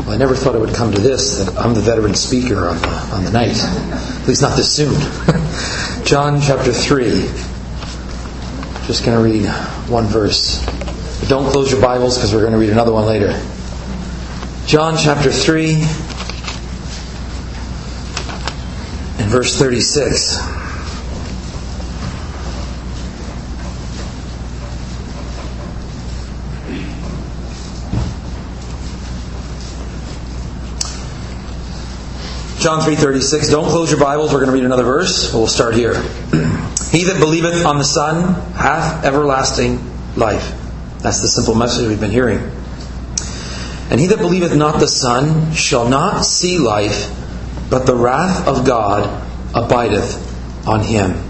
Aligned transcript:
Well, 0.00 0.10
I 0.10 0.16
never 0.16 0.34
thought 0.34 0.54
it 0.54 0.60
would 0.60 0.74
come 0.74 0.92
to 0.92 1.00
this 1.00 1.44
that 1.44 1.56
I'm 1.58 1.74
the 1.74 1.80
veteran 1.80 2.14
speaker 2.14 2.66
on 2.68 2.78
the, 2.78 2.88
on 2.88 3.24
the 3.24 3.30
night. 3.30 3.56
At 3.58 4.26
least 4.26 4.40
not 4.40 4.56
this 4.56 4.74
soon. 4.74 4.94
John 6.04 6.40
chapter 6.40 6.72
3. 6.72 7.10
Just 8.86 9.04
going 9.04 9.16
to 9.16 9.22
read 9.22 9.46
one 9.90 10.06
verse. 10.06 10.64
But 11.20 11.28
don't 11.28 11.50
close 11.50 11.70
your 11.70 11.80
Bibles 11.80 12.16
because 12.16 12.34
we're 12.34 12.40
going 12.40 12.52
to 12.52 12.58
read 12.58 12.70
another 12.70 12.92
one 12.92 13.06
later. 13.06 13.32
John 14.66 14.96
chapter 14.96 15.30
3 15.30 15.74
and 19.18 19.30
verse 19.30 19.58
36. 19.58 20.51
John 32.62 32.80
3:36. 32.80 33.50
Don't 33.50 33.68
close 33.68 33.90
your 33.90 33.98
Bibles. 33.98 34.32
We're 34.32 34.38
going 34.38 34.50
to 34.50 34.54
read 34.54 34.64
another 34.64 34.84
verse. 34.84 35.34
We'll 35.34 35.48
start 35.48 35.74
here. 35.74 35.94
he 36.92 37.02
that 37.04 37.16
believeth 37.18 37.66
on 37.66 37.78
the 37.78 37.84
Son 37.84 38.34
hath 38.52 39.04
everlasting 39.04 39.80
life. 40.14 40.54
That's 41.00 41.22
the 41.22 41.26
simple 41.26 41.56
message 41.56 41.88
we've 41.88 41.98
been 41.98 42.12
hearing. 42.12 42.38
And 43.90 43.98
he 43.98 44.06
that 44.06 44.18
believeth 44.18 44.54
not 44.54 44.78
the 44.78 44.86
Son 44.86 45.52
shall 45.54 45.88
not 45.88 46.24
see 46.24 46.58
life, 46.58 47.10
but 47.68 47.84
the 47.84 47.96
wrath 47.96 48.46
of 48.46 48.64
God 48.64 49.08
abideth 49.56 50.68
on 50.68 50.84
him. 50.84 51.20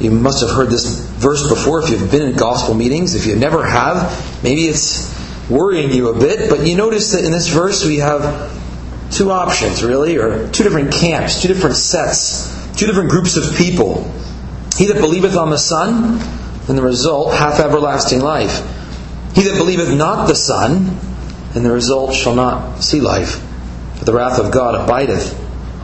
You 0.00 0.10
must 0.10 0.40
have 0.40 0.50
heard 0.50 0.68
this 0.68 0.98
verse 0.98 1.46
before 1.48 1.80
if 1.82 1.90
you've 1.90 2.10
been 2.10 2.22
in 2.22 2.36
gospel 2.36 2.74
meetings. 2.74 3.14
If 3.14 3.26
you 3.26 3.36
never 3.36 3.64
have, 3.64 4.42
maybe 4.42 4.66
it's 4.66 5.14
worrying 5.48 5.92
you 5.92 6.08
a 6.08 6.18
bit. 6.18 6.50
But 6.50 6.66
you 6.66 6.76
notice 6.76 7.12
that 7.12 7.24
in 7.24 7.30
this 7.30 7.46
verse 7.46 7.86
we 7.86 7.98
have 7.98 8.55
two 9.10 9.30
options, 9.30 9.82
really, 9.82 10.16
or 10.16 10.48
two 10.50 10.64
different 10.64 10.92
camps, 10.92 11.42
two 11.42 11.48
different 11.48 11.76
sets, 11.76 12.76
two 12.76 12.86
different 12.86 13.10
groups 13.10 13.36
of 13.36 13.56
people. 13.56 14.02
He 14.76 14.86
that 14.86 15.00
believeth 15.00 15.36
on 15.36 15.50
the 15.50 15.58
Son, 15.58 16.20
and 16.68 16.76
the 16.76 16.82
result 16.82 17.32
hath 17.32 17.60
everlasting 17.60 18.20
life. 18.20 18.58
He 19.34 19.42
that 19.42 19.56
believeth 19.56 19.96
not 19.96 20.28
the 20.28 20.34
Son, 20.34 20.98
and 21.54 21.64
the 21.64 21.70
result 21.70 22.14
shall 22.14 22.34
not 22.34 22.80
see 22.82 23.00
life, 23.00 23.42
but 23.96 24.06
the 24.06 24.12
wrath 24.12 24.38
of 24.38 24.52
God 24.52 24.74
abideth 24.74 25.34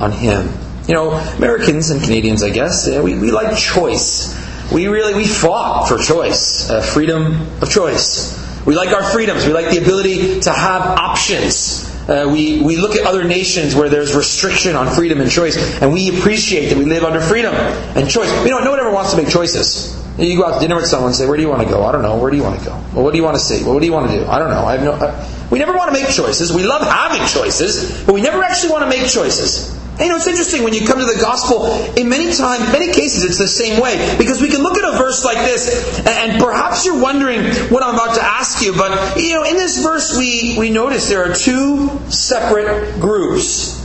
on 0.01 0.13
him. 0.13 0.53
You 0.87 0.95
know, 0.95 1.13
Americans 1.13 1.91
and 1.91 2.03
Canadians, 2.03 2.43
I 2.43 2.51
guess, 2.51 2.89
we, 2.89 3.19
we 3.19 3.31
like 3.31 3.57
choice. 3.57 4.39
We 4.73 4.89
really 4.89 5.15
we 5.15 5.27
fought 5.27 5.87
for 5.87 5.99
choice, 5.99 6.69
uh, 6.69 6.83
freedom 6.83 7.47
of 7.61 7.71
choice. 7.71 8.39
We 8.65 8.75
like 8.75 8.89
our 8.91 9.03
freedoms. 9.03 9.47
We 9.47 9.53
like 9.53 9.71
the 9.71 9.79
ability 9.79 10.41
to 10.41 10.53
have 10.53 10.83
options. 10.83 11.92
Uh, 12.09 12.29
we, 12.33 12.61
we 12.63 12.77
look 12.77 12.97
at 12.97 13.07
other 13.07 13.25
nations 13.25 13.75
where 13.75 13.89
there's 13.89 14.15
restriction 14.15 14.75
on 14.75 14.93
freedom 14.95 15.21
and 15.21 15.31
choice, 15.31 15.57
and 15.81 15.93
we 15.93 16.19
appreciate 16.19 16.69
that 16.69 16.79
we 16.79 16.85
live 16.85 17.05
under 17.05 17.21
freedom 17.21 17.55
and 17.55 18.11
choice. 18.11 18.31
We 18.43 18.49
don't, 18.49 18.65
no 18.65 18.71
one 18.71 18.81
ever 18.81 18.93
wants 18.93 19.13
to 19.13 19.17
make 19.17 19.29
choices. 19.29 19.99
You 20.19 20.37
go 20.37 20.47
out 20.47 20.55
to 20.55 20.61
dinner 20.61 20.77
with 20.77 20.87
someone 20.87 21.09
and 21.09 21.17
say, 21.17 21.27
Where 21.27 21.37
do 21.37 21.43
you 21.43 21.49
want 21.49 21.63
to 21.63 21.69
go? 21.69 21.85
I 21.85 21.93
don't 21.93 22.03
know. 22.03 22.19
Where 22.19 22.31
do 22.31 22.37
you 22.37 22.43
want 22.43 22.59
to 22.59 22.65
go? 22.67 22.73
Well, 22.93 23.05
what 23.05 23.13
do 23.13 23.17
you 23.17 23.25
want 23.25 23.37
to 23.37 23.43
see? 23.43 23.65
Well, 23.65 23.73
what 23.73 23.81
do 23.81 23.87
you 23.87 23.93
want 23.93 24.11
to 24.11 24.19
do? 24.19 24.27
I 24.27 24.39
don't 24.39 24.51
know. 24.51 24.65
I 24.65 24.73
have 24.73 24.83
no. 24.83 24.93
Uh, 24.93 25.49
we 25.51 25.59
never 25.59 25.73
want 25.73 25.95
to 25.95 26.01
make 26.01 26.11
choices. 26.11 26.53
We 26.53 26.65
love 26.65 26.83
having 26.83 27.27
choices, 27.27 28.05
but 28.05 28.15
we 28.15 28.21
never 28.21 28.43
actually 28.43 28.73
want 28.73 28.85
to 28.85 28.91
make 28.91 29.09
choices. 29.09 29.79
You 30.01 30.09
know, 30.09 30.17
it's 30.17 30.27
interesting 30.27 30.65
when 30.65 30.73
you 30.73 30.87
come 30.87 30.99
to 30.99 31.05
the 31.05 31.21
gospel, 31.21 31.67
in 31.97 32.09
many 32.09 32.33
times, 32.33 32.73
many 32.73 32.93
cases, 32.93 33.25
it's 33.25 33.39
the 33.39 33.47
same 33.47 33.81
way. 33.81 34.17
Because 34.19 34.41
we 34.41 34.49
can 34.49 34.63
look 34.63 34.79
at 34.79 34.95
a 34.95 34.97
verse 34.97 35.25
like 35.25 35.39
this, 35.47 36.01
and 36.07 36.43
perhaps 36.43 36.87
you're 36.87 37.01
wondering 37.01 37.45
what 37.71 37.83
I'm 37.83 37.95
about 37.95 38.15
to 38.17 38.23
ask 38.23 38.63
you, 38.63 38.73
but, 38.73 39.19
you 39.19 39.35
know, 39.35 39.45
in 39.45 39.55
this 39.55 39.83
verse 39.83 40.17
we, 40.17 40.57
we 40.59 40.71
notice 40.71 41.09
there 41.09 41.31
are 41.31 41.35
two 41.35 41.89
separate 42.11 43.01
groups. 43.01 43.81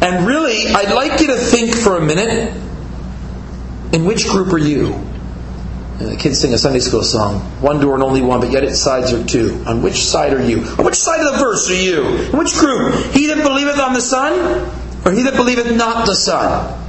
And 0.00 0.26
really, 0.26 0.68
I'd 0.68 0.94
like 0.94 1.20
you 1.20 1.28
to 1.28 1.36
think 1.36 1.74
for 1.74 1.96
a 1.96 2.00
minute, 2.00 2.54
in 3.92 4.04
which 4.04 4.28
group 4.28 4.52
are 4.52 4.58
you? 4.58 4.92
And 5.98 6.08
the 6.08 6.16
kids 6.16 6.40
sing 6.40 6.52
a 6.54 6.58
Sunday 6.58 6.80
school 6.80 7.02
song, 7.02 7.40
one 7.60 7.80
door 7.80 7.94
and 7.94 8.02
only 8.02 8.20
one, 8.20 8.40
but 8.40 8.50
yet 8.50 8.64
its 8.64 8.80
sides 8.80 9.12
are 9.12 9.24
two. 9.24 9.62
On 9.66 9.82
which 9.82 10.04
side 10.04 10.32
are 10.32 10.44
you? 10.44 10.58
On 10.78 10.84
which 10.84 10.96
side 10.96 11.20
of 11.20 11.32
the 11.32 11.38
verse 11.38 11.70
are 11.70 11.74
you? 11.74 12.04
In 12.30 12.38
which 12.38 12.54
group? 12.54 13.12
He 13.12 13.28
that 13.28 13.42
believeth 13.44 13.78
on 13.78 13.92
the 13.92 14.00
Son, 14.00 14.70
or 15.04 15.12
he 15.12 15.22
that 15.22 15.34
believeth 15.34 15.74
not 15.76 16.06
the 16.06 16.14
Son? 16.14 16.83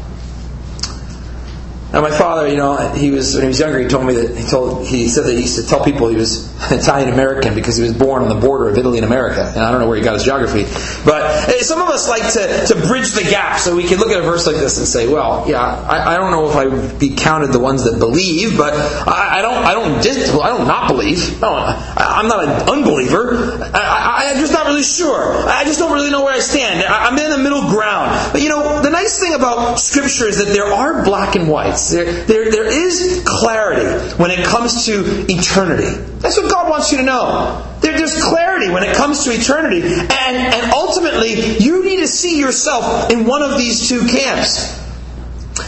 Now, 1.95 2.01
my 2.01 2.11
father, 2.11 2.50
you 2.50 2.57
know, 2.57 2.75
he 2.91 3.09
was 3.09 3.35
when 3.35 3.44
he 3.44 3.47
was 3.47 3.59
younger. 3.61 3.79
He 3.79 3.88
told 3.88 4.06
me 4.06 4.16
that 4.16 4.35
he 4.38 4.44
told 4.44 4.85
he 4.85 5.07
said 5.07 5.23
that 5.23 5.31
he 5.31 5.44
used 5.44 5.56
to 5.56 5.66
tell 5.66 5.81
people 5.81 6.09
he 6.09 6.17
was 6.17 6.51
Italian 6.69 7.07
American 7.07 7.56
because 7.56 7.78
he 7.78 7.83
was 7.83 7.94
born 7.94 8.22
on 8.22 8.28
the 8.28 8.35
border 8.35 8.67
of 8.67 8.78
Italy 8.78 8.97
and 8.97 9.06
America. 9.06 9.50
And 9.56 9.63
I 9.63 9.72
don't 9.72 9.79
know 9.79 9.88
where 9.88 9.95
he 9.95 10.03
got 10.03 10.16
his 10.16 10.25
geography, 10.25 10.63
but 11.05 11.23
eh, 11.47 11.61
some 11.61 11.81
of 11.81 11.88
us 11.88 12.09
like 12.09 12.34
to, 12.34 12.73
to 12.73 12.88
bridge 12.88 13.13
the 13.13 13.23
gap 13.23 13.59
so 13.59 13.78
we 13.78 13.85
can 13.85 14.00
look 14.00 14.11
at 14.11 14.19
a 14.19 14.23
verse 14.23 14.45
like 14.45 14.57
this 14.57 14.78
and 14.78 14.85
say, 14.85 15.07
well, 15.07 15.45
yeah, 15.47 15.61
I, 15.61 16.16
I 16.16 16.17
don't 16.17 16.31
know 16.31 16.50
if 16.50 16.57
I 16.57 16.66
would 16.66 17.00
be 17.00 17.16
counted 17.16 17.53
the 17.53 17.59
ones 17.59 17.85
that 17.85 17.97
believe, 17.97 18.57
but 18.57 18.73
I, 18.73 19.39
I 19.39 19.41
don't, 19.41 19.63
I 19.63 19.73
don't, 19.73 20.03
dis, 20.03 20.35
I 20.35 20.50
don't 20.50 20.67
not 20.67 20.89
believe. 20.89 21.41
I, 21.41 22.19
am 22.19 22.28
not 22.28 22.44
an 22.44 22.69
unbeliever. 22.69 23.72
I, 23.73 24.34
am 24.34 24.39
just 24.41 24.51
not 24.51 24.67
really 24.67 24.84
sure. 24.84 25.47
I 25.47 25.63
just 25.63 25.79
don't 25.79 25.94
really 25.94 26.11
know 26.11 26.25
where 26.25 26.34
I 26.34 26.39
stand. 26.39 26.84
I, 26.84 27.07
I'm 27.07 27.17
in 27.17 27.31
the 27.31 27.38
middle 27.38 27.69
ground. 27.69 28.34
But 28.34 28.41
you 28.41 28.50
know, 28.50 28.81
the 28.81 28.89
nice 28.89 29.17
thing 29.17 29.34
about 29.34 29.79
Scripture 29.79 30.28
is 30.28 30.39
that 30.39 30.51
there 30.51 30.66
are 30.66 31.05
black 31.05 31.35
and 31.35 31.47
whites. 31.47 31.84
There, 31.91 32.06
there, 32.25 32.51
there 32.51 32.66
is 32.66 33.23
clarity 33.25 34.16
when 34.16 34.31
it 34.31 34.46
comes 34.46 34.85
to 34.85 35.25
eternity. 35.29 35.90
That's 36.19 36.38
what 36.38 36.50
God 36.50 36.69
wants 36.69 36.91
you 36.91 37.00
to 37.00 37.03
know. 37.03 37.66
There, 37.81 37.97
there's 37.97 38.23
clarity 38.23 38.72
when 38.72 38.84
it 38.84 38.96
comes 38.96 39.25
to 39.25 39.31
eternity. 39.31 39.81
And, 39.81 40.09
and 40.38 40.72
ultimately, 40.72 41.57
you 41.57 41.84
need 41.84 41.97
to 41.97 42.07
see 42.07 42.40
yourself 42.40 43.12
in 43.12 43.25
one 43.25 43.41
of 43.41 43.57
these 43.57 43.88
two 43.90 44.07
camps. 44.07 44.84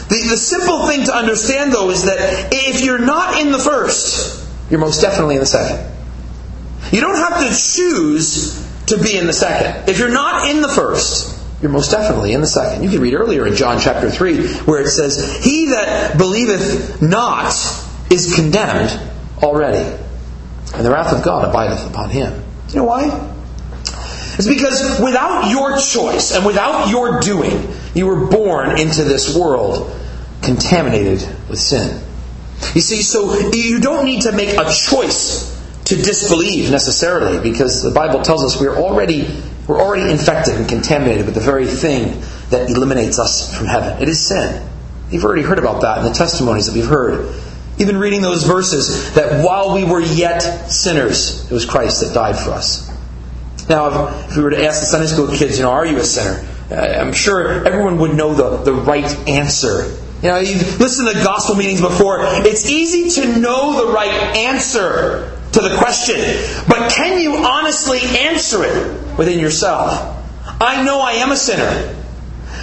The, 0.10 0.28
the 0.30 0.38
simple 0.38 0.88
thing 0.88 1.06
to 1.06 1.16
understand, 1.16 1.72
though, 1.74 1.90
is 1.90 2.06
that 2.06 2.50
if 2.52 2.84
you're 2.84 3.00
not 3.00 3.40
in 3.40 3.52
the 3.52 3.60
first, 3.60 4.46
you're 4.70 4.80
most 4.80 5.02
definitely 5.02 5.36
in 5.36 5.42
the 5.42 5.46
second. 5.46 5.94
You 6.92 7.02
don't 7.02 7.16
have 7.16 7.40
to 7.40 7.50
choose 7.50 8.66
to 8.88 8.98
be 8.98 9.18
in 9.18 9.28
the 9.28 9.34
second. 9.34 9.90
If 9.90 10.00
you're 10.00 10.12
not 10.12 10.50
in 10.50 10.62
the 10.62 10.70
first, 10.70 11.37
you're 11.62 11.72
most 11.72 11.92
definitely 11.92 12.34
in 12.34 12.42
the 12.42 12.48
second. 12.48 12.84
You 12.84 12.90
can 12.90 13.02
read 13.02 13.14
earlier 13.14 13.48
in 13.48 13.56
John 13.56 13.80
chapter 13.80 14.12
3 14.12 14.48
where 14.66 14.82
it 14.82 14.90
says, 14.90 15.44
He 15.44 15.68
that 15.68 16.18
believeth 16.18 17.02
not 17.02 17.54
is 18.12 18.36
condemned 18.36 19.00
already, 19.42 19.84
and 20.76 20.86
the 20.86 20.92
wrath 20.92 21.14
of 21.14 21.24
God 21.24 21.48
abideth 21.48 21.90
upon 21.90 22.10
him. 22.10 22.44
Do 22.68 22.74
you 22.74 22.80
know 22.80 22.86
why? 22.86 23.34
It's 24.38 24.48
because 24.48 25.02
without 25.02 25.50
your 25.50 25.78
choice 25.80 26.32
and 26.32 26.46
without 26.46 26.90
your 26.90 27.20
doing, 27.22 27.74
you 27.96 28.06
were 28.06 28.28
born 28.28 28.80
into 28.80 29.04
this 29.04 29.36
world 29.36 29.92
contaminated 30.44 31.28
with 31.50 31.58
sin. 31.58 32.04
You 32.76 32.82
see, 32.82 33.02
so 33.02 33.50
you 33.50 33.80
don't 33.80 34.06
need 34.06 34.22
to 34.24 34.32
make 34.32 34.50
a 34.50 34.72
choice 34.72 35.56
to 35.86 35.96
disbelieve 35.96 36.70
necessarily, 36.70 37.40
because 37.40 37.82
the 37.82 37.92
Bible 37.92 38.22
tells 38.22 38.44
us 38.44 38.60
we're 38.60 38.76
already 38.76 39.42
we're 39.68 39.82
already 39.82 40.10
infected 40.10 40.56
and 40.56 40.68
contaminated 40.68 41.26
with 41.26 41.36
the 41.36 41.42
very 41.42 41.68
thing 41.68 42.22
that 42.50 42.70
eliminates 42.70 43.20
us 43.20 43.56
from 43.56 43.68
heaven. 43.68 44.02
It 44.02 44.08
is 44.08 44.26
sin. 44.26 44.66
You've 45.12 45.26
already 45.26 45.42
heard 45.42 45.60
about 45.60 45.82
that 45.82 46.00
in 46.00 46.06
the 46.06 46.14
testimonies 46.14 46.68
that 46.68 46.76
we've 46.76 46.88
heard. 46.88 47.34
Even 47.78 47.98
reading 47.98 48.22
those 48.22 48.44
verses 48.44 49.14
that 49.14 49.46
while 49.46 49.74
we 49.74 49.84
were 49.84 50.02
yet 50.02 50.40
sinners, 50.40 51.50
it 51.50 51.54
was 51.54 51.66
Christ 51.66 52.02
that 52.02 52.14
died 52.14 52.38
for 52.38 52.52
us. 52.52 52.88
Now, 53.70 54.08
if 54.30 54.38
we 54.38 54.44
were 54.44 54.52
to 54.52 54.66
ask 54.66 54.80
the 54.80 54.86
Sunday 54.86 55.08
school 55.08 55.28
kids, 55.28 55.58
you 55.58 55.64
know, 55.64 55.72
are 55.72 55.86
you 55.86 55.98
a 55.98 56.04
sinner? 56.04 56.48
Uh, 56.72 56.76
I'm 56.76 57.14
sure 57.14 57.66
everyone 57.66 57.98
would 58.00 58.16
know 58.16 58.34
the, 58.34 58.58
the 58.64 58.74
right 58.74 59.06
answer. 59.28 59.98
You 60.22 60.30
know, 60.30 60.40
you've 60.40 60.80
listened 60.80 61.10
to 61.10 61.24
gospel 61.24 61.56
meetings 61.56 61.82
before. 61.82 62.20
It's 62.22 62.70
easy 62.70 63.22
to 63.22 63.40
know 63.40 63.86
the 63.86 63.94
right 63.94 64.36
answer 64.36 65.38
to 65.52 65.62
the 65.62 65.76
question, 65.78 66.16
but 66.68 66.92
can 66.92 67.22
you 67.22 67.36
honestly 67.36 68.00
answer 68.20 68.64
it 68.64 69.07
within 69.18 69.40
yourself? 69.40 70.16
I 70.60 70.84
know 70.84 71.02
I 71.02 71.14
am 71.14 71.32
a 71.32 71.36
sinner, 71.36 71.96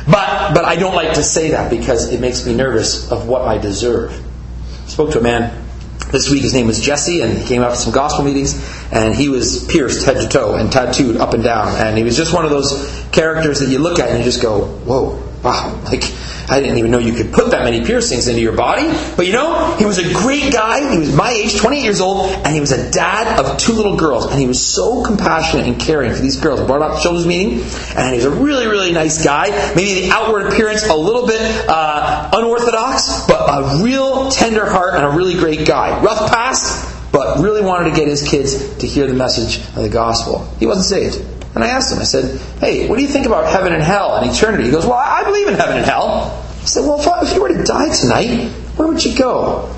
but, 0.06 0.55
but 0.55 0.65
I 0.65 0.77
don't 0.77 0.95
like 0.95 1.15
to 1.15 1.23
say 1.23 1.51
that 1.51 1.71
because 1.71 2.12
it 2.12 2.21
makes 2.21 2.47
me 2.47 2.55
nervous 2.55 3.11
of 3.11 3.29
what 3.29 3.43
I 3.43 3.59
deserve. 3.59 4.12
I 4.12 4.89
spoke 4.89 5.12
to 5.12 5.21
a 5.21 5.23
man 5.23 5.65
this 6.11 6.31
week. 6.31 6.43
His 6.43 6.55
name 6.55 6.67
was 6.67 6.81
Jesse, 6.81 7.21
and 7.21 7.37
he 7.37 7.47
came 7.47 7.62
out 7.62 7.71
to 7.71 7.77
some 7.77 7.93
gospel 7.93 8.25
meetings, 8.25 8.55
and 8.93 9.15
he 9.15 9.29
was 9.29 9.67
pierced 9.67 10.05
head 10.05 10.21
to 10.21 10.29
toe 10.29 10.55
and 10.55 10.71
tattooed 10.71 11.17
up 11.17 11.35
and 11.35 11.43
down. 11.43 11.69
And 11.77 11.97
he 11.97 12.05
was 12.05 12.17
just 12.17 12.35
one 12.35 12.45
of 12.45 12.51
those 12.51 13.06
characters 13.12 13.61
that 13.61 13.69
you 13.69 13.79
look 13.79 13.99
at 13.99 14.09
and 14.09 14.19
you 14.19 14.25
just 14.25 14.43
go, 14.43 14.65
whoa, 14.65 15.24
wow, 15.44 15.79
like 15.85 16.02
I 16.49 16.61
didn't 16.61 16.79
even 16.79 16.91
know 16.91 16.99
you 16.99 17.12
could 17.12 17.32
put 17.32 17.50
that 17.50 17.64
many 17.64 17.85
piercings 17.85 18.29
into 18.29 18.41
your 18.41 18.56
body. 18.56 18.87
But 19.17 19.26
you 19.26 19.32
know, 19.32 19.76
he 19.76 19.85
was 19.85 19.99
a 19.99 20.12
great 20.12 20.52
guy. 20.52 20.91
He 20.93 20.99
was 20.99 21.14
my 21.14 21.31
age, 21.31 21.56
28 21.58 21.82
years 21.82 22.00
old, 22.00 22.31
and 22.31 22.55
he 22.55 22.61
was 22.61 22.73
a 22.73 22.91
dad 22.91 23.38
of 23.38 23.58
two 23.58 23.73
little 23.73 23.96
girls. 23.96 24.26
And 24.26 24.41
he 24.41 24.46
was 24.46 24.64
so 24.64 25.05
compassionate 25.05 25.67
and 25.67 25.81
caring 25.81 26.12
for 26.12 26.20
these 26.20 26.37
girls. 26.37 26.61
Brought 26.61 26.96
to 26.96 27.02
children's 27.02 27.26
meeting, 27.26 27.62
and 27.96 28.14
he's 28.14 28.25
a 28.25 28.31
really, 28.31 28.67
really 28.67 28.93
nice 28.93 29.25
guy. 29.25 29.50
Maybe 29.75 30.06
the 30.06 30.11
outward 30.12 30.46
appearance 30.46 30.87
a 30.87 30.96
little 30.96 31.26
bit 31.26 31.41
uh, 31.69 32.31
unorthodox, 32.32 33.26
but 33.26 33.46
a 33.49 33.82
real 33.82 34.31
tender 34.31 34.67
heart 34.67 34.94
and 34.94 35.05
a 35.05 35.11
really 35.11 35.35
great 35.35 35.67
guy. 35.67 36.02
Rough 36.02 36.31
past, 36.31 37.12
but 37.12 37.38
really 37.38 37.62
wanted 37.62 37.91
to 37.91 37.96
get 37.96 38.08
his 38.08 38.26
kids 38.26 38.76
to 38.79 38.87
hear 38.87 39.06
the 39.06 39.14
message 39.14 39.58
of 39.76 39.82
the 39.82 39.88
gospel. 39.88 40.49
He 40.58 40.67
wasn't 40.67 40.87
saved. 40.87 41.44
And 41.55 41.62
I 41.62 41.69
asked 41.69 41.93
him, 41.93 42.01
I 42.01 42.05
said, 42.05 42.41
hey, 42.59 42.89
what 42.89 42.97
do 42.97 43.03
you 43.03 43.09
think 43.09 43.27
about 43.27 43.51
heaven 43.51 43.73
and 43.73 43.83
hell 43.83 44.17
and 44.17 44.31
eternity? 44.31 44.65
He 44.65 44.71
goes, 44.71 44.85
well, 44.85 44.95
I 44.95 45.23
believe 45.23 45.47
in 45.47 45.55
heaven 45.55 45.77
and 45.77 45.87
hell. 45.87 46.45
I 46.61 46.65
said, 46.65 46.81
well, 46.81 46.99
if, 47.23 47.35
you 47.35 47.43
were 47.43 47.49
to 47.49 47.62
die 47.62 47.95
tonight, 47.95 48.49
where 48.77 48.89
would 48.89 49.05
you 49.05 49.17
go? 49.17 49.73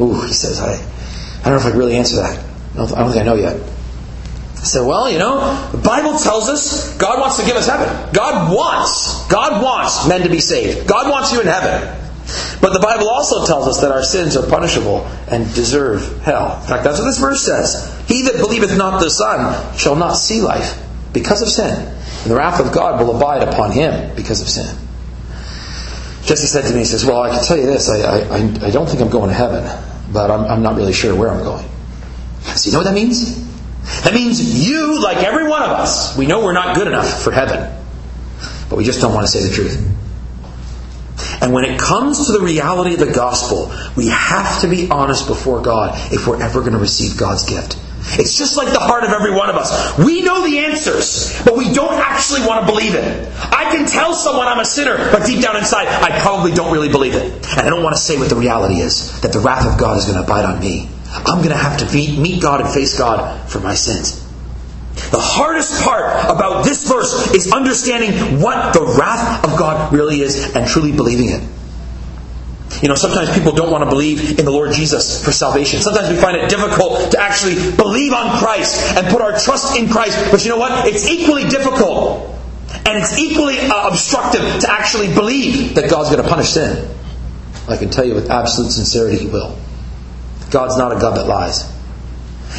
Ooh, 0.00 0.22
he 0.22 0.32
says, 0.32 0.60
I, 0.60 0.72
I 0.72 1.44
don't 1.44 1.52
know 1.52 1.56
if 1.56 1.66
I 1.66 1.70
can 1.70 1.78
really 1.78 1.96
answer 1.96 2.16
that. 2.16 2.38
I 2.72 2.76
don't, 2.76 2.92
I 2.92 3.00
don't 3.00 3.12
think 3.12 3.22
I 3.22 3.24
know 3.24 3.34
yet. 3.34 3.54
I 3.56 4.62
said, 4.62 4.86
well, 4.86 5.10
you 5.10 5.18
know, 5.18 5.70
the 5.72 5.78
Bible 5.78 6.18
tells 6.18 6.48
us 6.48 6.96
God 6.96 7.20
wants 7.20 7.38
to 7.38 7.44
give 7.44 7.56
us 7.56 7.68
heaven. 7.68 8.12
God 8.14 8.54
wants, 8.54 9.26
God 9.28 9.62
wants 9.62 10.08
men 10.08 10.22
to 10.22 10.30
be 10.30 10.40
saved. 10.40 10.86
God 10.88 11.10
wants 11.10 11.32
you 11.32 11.40
in 11.40 11.46
heaven. 11.46 11.96
But 12.62 12.72
the 12.72 12.80
Bible 12.80 13.08
also 13.08 13.44
tells 13.44 13.66
us 13.66 13.80
that 13.80 13.90
our 13.90 14.04
sins 14.04 14.36
are 14.36 14.48
punishable 14.48 15.06
and 15.28 15.52
deserve 15.54 16.22
hell. 16.22 16.60
In 16.60 16.66
fact, 16.68 16.84
that's 16.84 16.98
what 16.98 17.06
this 17.06 17.18
verse 17.18 17.44
says. 17.44 18.04
He 18.06 18.22
that 18.22 18.36
believeth 18.36 18.76
not 18.76 19.00
the 19.00 19.10
Son 19.10 19.76
shall 19.76 19.96
not 19.96 20.14
see 20.14 20.40
life 20.40 20.78
because 21.12 21.42
of 21.42 21.48
sin. 21.48 21.88
And 22.22 22.30
the 22.30 22.36
wrath 22.36 22.60
of 22.60 22.72
God 22.72 23.00
will 23.00 23.16
abide 23.16 23.46
upon 23.46 23.72
him 23.72 24.14
because 24.14 24.40
of 24.42 24.48
sin. 24.48 24.76
Jesse 26.22 26.46
said 26.46 26.64
to 26.64 26.72
me, 26.72 26.80
he 26.80 26.84
says, 26.84 27.04
Well, 27.04 27.22
I 27.22 27.30
can 27.30 27.44
tell 27.44 27.56
you 27.56 27.66
this. 27.66 27.88
I, 27.88 28.00
I, 28.00 28.66
I 28.66 28.70
don't 28.70 28.88
think 28.88 29.00
I'm 29.00 29.10
going 29.10 29.28
to 29.28 29.34
heaven, 29.34 29.64
but 30.12 30.30
I'm, 30.30 30.44
I'm 30.44 30.62
not 30.62 30.76
really 30.76 30.92
sure 30.92 31.14
where 31.14 31.30
I'm 31.30 31.42
going. 31.42 31.66
So 32.42 32.68
you 32.68 32.72
know 32.72 32.78
what 32.78 32.84
that 32.84 32.94
means? 32.94 33.48
That 34.02 34.14
means 34.14 34.68
you, 34.68 35.02
like 35.02 35.18
every 35.18 35.48
one 35.48 35.62
of 35.62 35.70
us, 35.70 36.16
we 36.16 36.26
know 36.26 36.44
we're 36.44 36.52
not 36.52 36.76
good 36.76 36.86
enough 36.86 37.22
for 37.22 37.32
heaven, 37.32 37.74
but 38.68 38.76
we 38.76 38.84
just 38.84 39.00
don't 39.00 39.14
want 39.14 39.26
to 39.26 39.32
say 39.32 39.42
the 39.42 39.54
truth. 39.54 39.86
And 41.42 41.52
when 41.52 41.64
it 41.64 41.80
comes 41.80 42.26
to 42.26 42.32
the 42.32 42.40
reality 42.40 42.94
of 42.94 43.00
the 43.00 43.12
gospel, 43.12 43.72
we 43.96 44.08
have 44.08 44.60
to 44.60 44.68
be 44.68 44.88
honest 44.90 45.26
before 45.26 45.62
God 45.62 46.12
if 46.12 46.26
we're 46.26 46.40
ever 46.42 46.60
going 46.60 46.72
to 46.72 46.78
receive 46.78 47.16
God's 47.16 47.44
gift. 47.44 47.78
It's 48.18 48.36
just 48.36 48.56
like 48.56 48.72
the 48.72 48.80
heart 48.80 49.04
of 49.04 49.10
every 49.10 49.32
one 49.32 49.50
of 49.50 49.56
us. 49.56 49.98
We 49.98 50.22
know 50.22 50.44
the 50.44 50.58
answers, 50.58 51.40
but 51.44 51.56
we 51.56 51.72
don't 51.72 51.94
actually 51.94 52.46
want 52.46 52.60
to 52.60 52.66
believe 52.66 52.94
it. 52.94 53.28
I 53.36 53.70
can 53.72 53.86
tell 53.86 54.14
someone 54.14 54.48
I'm 54.48 54.58
a 54.58 54.64
sinner, 54.64 54.96
but 54.96 55.26
deep 55.26 55.42
down 55.42 55.56
inside, 55.56 55.86
I 55.86 56.20
probably 56.20 56.52
don't 56.52 56.72
really 56.72 56.88
believe 56.88 57.14
it. 57.14 57.32
And 57.52 57.60
I 57.60 57.70
don't 57.70 57.82
want 57.82 57.94
to 57.94 58.00
say 58.00 58.18
what 58.18 58.28
the 58.28 58.36
reality 58.36 58.80
is 58.80 59.20
that 59.20 59.32
the 59.32 59.40
wrath 59.40 59.66
of 59.70 59.78
God 59.78 59.98
is 59.98 60.06
going 60.06 60.16
to 60.16 60.24
abide 60.24 60.44
on 60.44 60.60
me. 60.60 60.88
I'm 61.12 61.38
going 61.38 61.50
to 61.50 61.56
have 61.56 61.78
to 61.78 61.94
meet, 61.94 62.18
meet 62.18 62.42
God 62.42 62.60
and 62.60 62.70
face 62.70 62.98
God 62.98 63.48
for 63.48 63.60
my 63.60 63.74
sins. 63.74 64.26
The 65.10 65.18
hardest 65.18 65.82
part 65.82 66.04
about 66.30 66.64
this 66.64 66.88
verse 66.88 67.32
is 67.34 67.52
understanding 67.52 68.40
what 68.40 68.74
the 68.74 68.82
wrath 68.98 69.44
of 69.44 69.58
God 69.58 69.92
really 69.92 70.20
is 70.20 70.54
and 70.54 70.66
truly 70.66 70.92
believing 70.92 71.30
it. 71.30 71.42
You 72.82 72.88
know, 72.88 72.94
sometimes 72.94 73.30
people 73.36 73.52
don't 73.52 73.70
want 73.70 73.84
to 73.84 73.90
believe 73.90 74.38
in 74.38 74.44
the 74.44 74.50
Lord 74.50 74.72
Jesus 74.72 75.22
for 75.22 75.32
salvation. 75.32 75.80
Sometimes 75.80 76.08
we 76.08 76.16
find 76.16 76.36
it 76.36 76.48
difficult 76.48 77.12
to 77.12 77.20
actually 77.20 77.54
believe 77.76 78.12
on 78.12 78.38
Christ 78.38 78.96
and 78.96 79.06
put 79.08 79.20
our 79.20 79.38
trust 79.38 79.76
in 79.76 79.90
Christ. 79.90 80.30
But 80.30 80.44
you 80.44 80.50
know 80.50 80.56
what? 80.56 80.86
It's 80.86 81.06
equally 81.06 81.44
difficult 81.48 82.38
and 82.86 82.96
it's 82.96 83.18
equally 83.18 83.58
uh, 83.58 83.88
obstructive 83.88 84.40
to 84.60 84.70
actually 84.70 85.12
believe 85.12 85.74
that 85.74 85.90
God's 85.90 86.10
going 86.10 86.22
to 86.22 86.28
punish 86.28 86.50
sin. 86.50 86.88
I 87.68 87.76
can 87.76 87.90
tell 87.90 88.04
you 88.04 88.14
with 88.14 88.30
absolute 88.30 88.70
sincerity, 88.70 89.18
He 89.18 89.26
will. 89.26 89.58
God's 90.50 90.78
not 90.78 90.96
a 90.96 91.00
God 91.00 91.16
that 91.16 91.26
lies. 91.26 91.70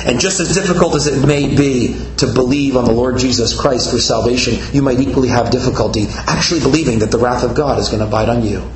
And 0.06 0.20
just 0.20 0.40
as 0.40 0.54
difficult 0.54 0.96
as 0.96 1.08
it 1.08 1.26
may 1.26 1.54
be 1.54 2.00
to 2.18 2.28
believe 2.28 2.78
on 2.78 2.86
the 2.86 2.94
Lord 2.94 3.18
Jesus 3.18 3.60
Christ 3.60 3.92
for 3.92 3.98
salvation, 3.98 4.58
you 4.74 4.82
might 4.82 5.00
equally 5.00 5.30
have 5.30 5.52
difficulty 5.52 6.06
actually 6.10 6.62
believing 6.62 7.00
that 7.00 7.12
the 7.12 7.18
wrath 7.18 7.44
of 7.44 7.56
God 7.56 7.80
is 7.80 7.88
going 7.90 8.00
to 8.00 8.08
abide 8.08 8.30
on 8.30 8.44
you 8.44 8.70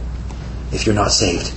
if 0.76 0.86
you're 0.86 0.96
not 0.96 1.12
saved. 1.12 1.54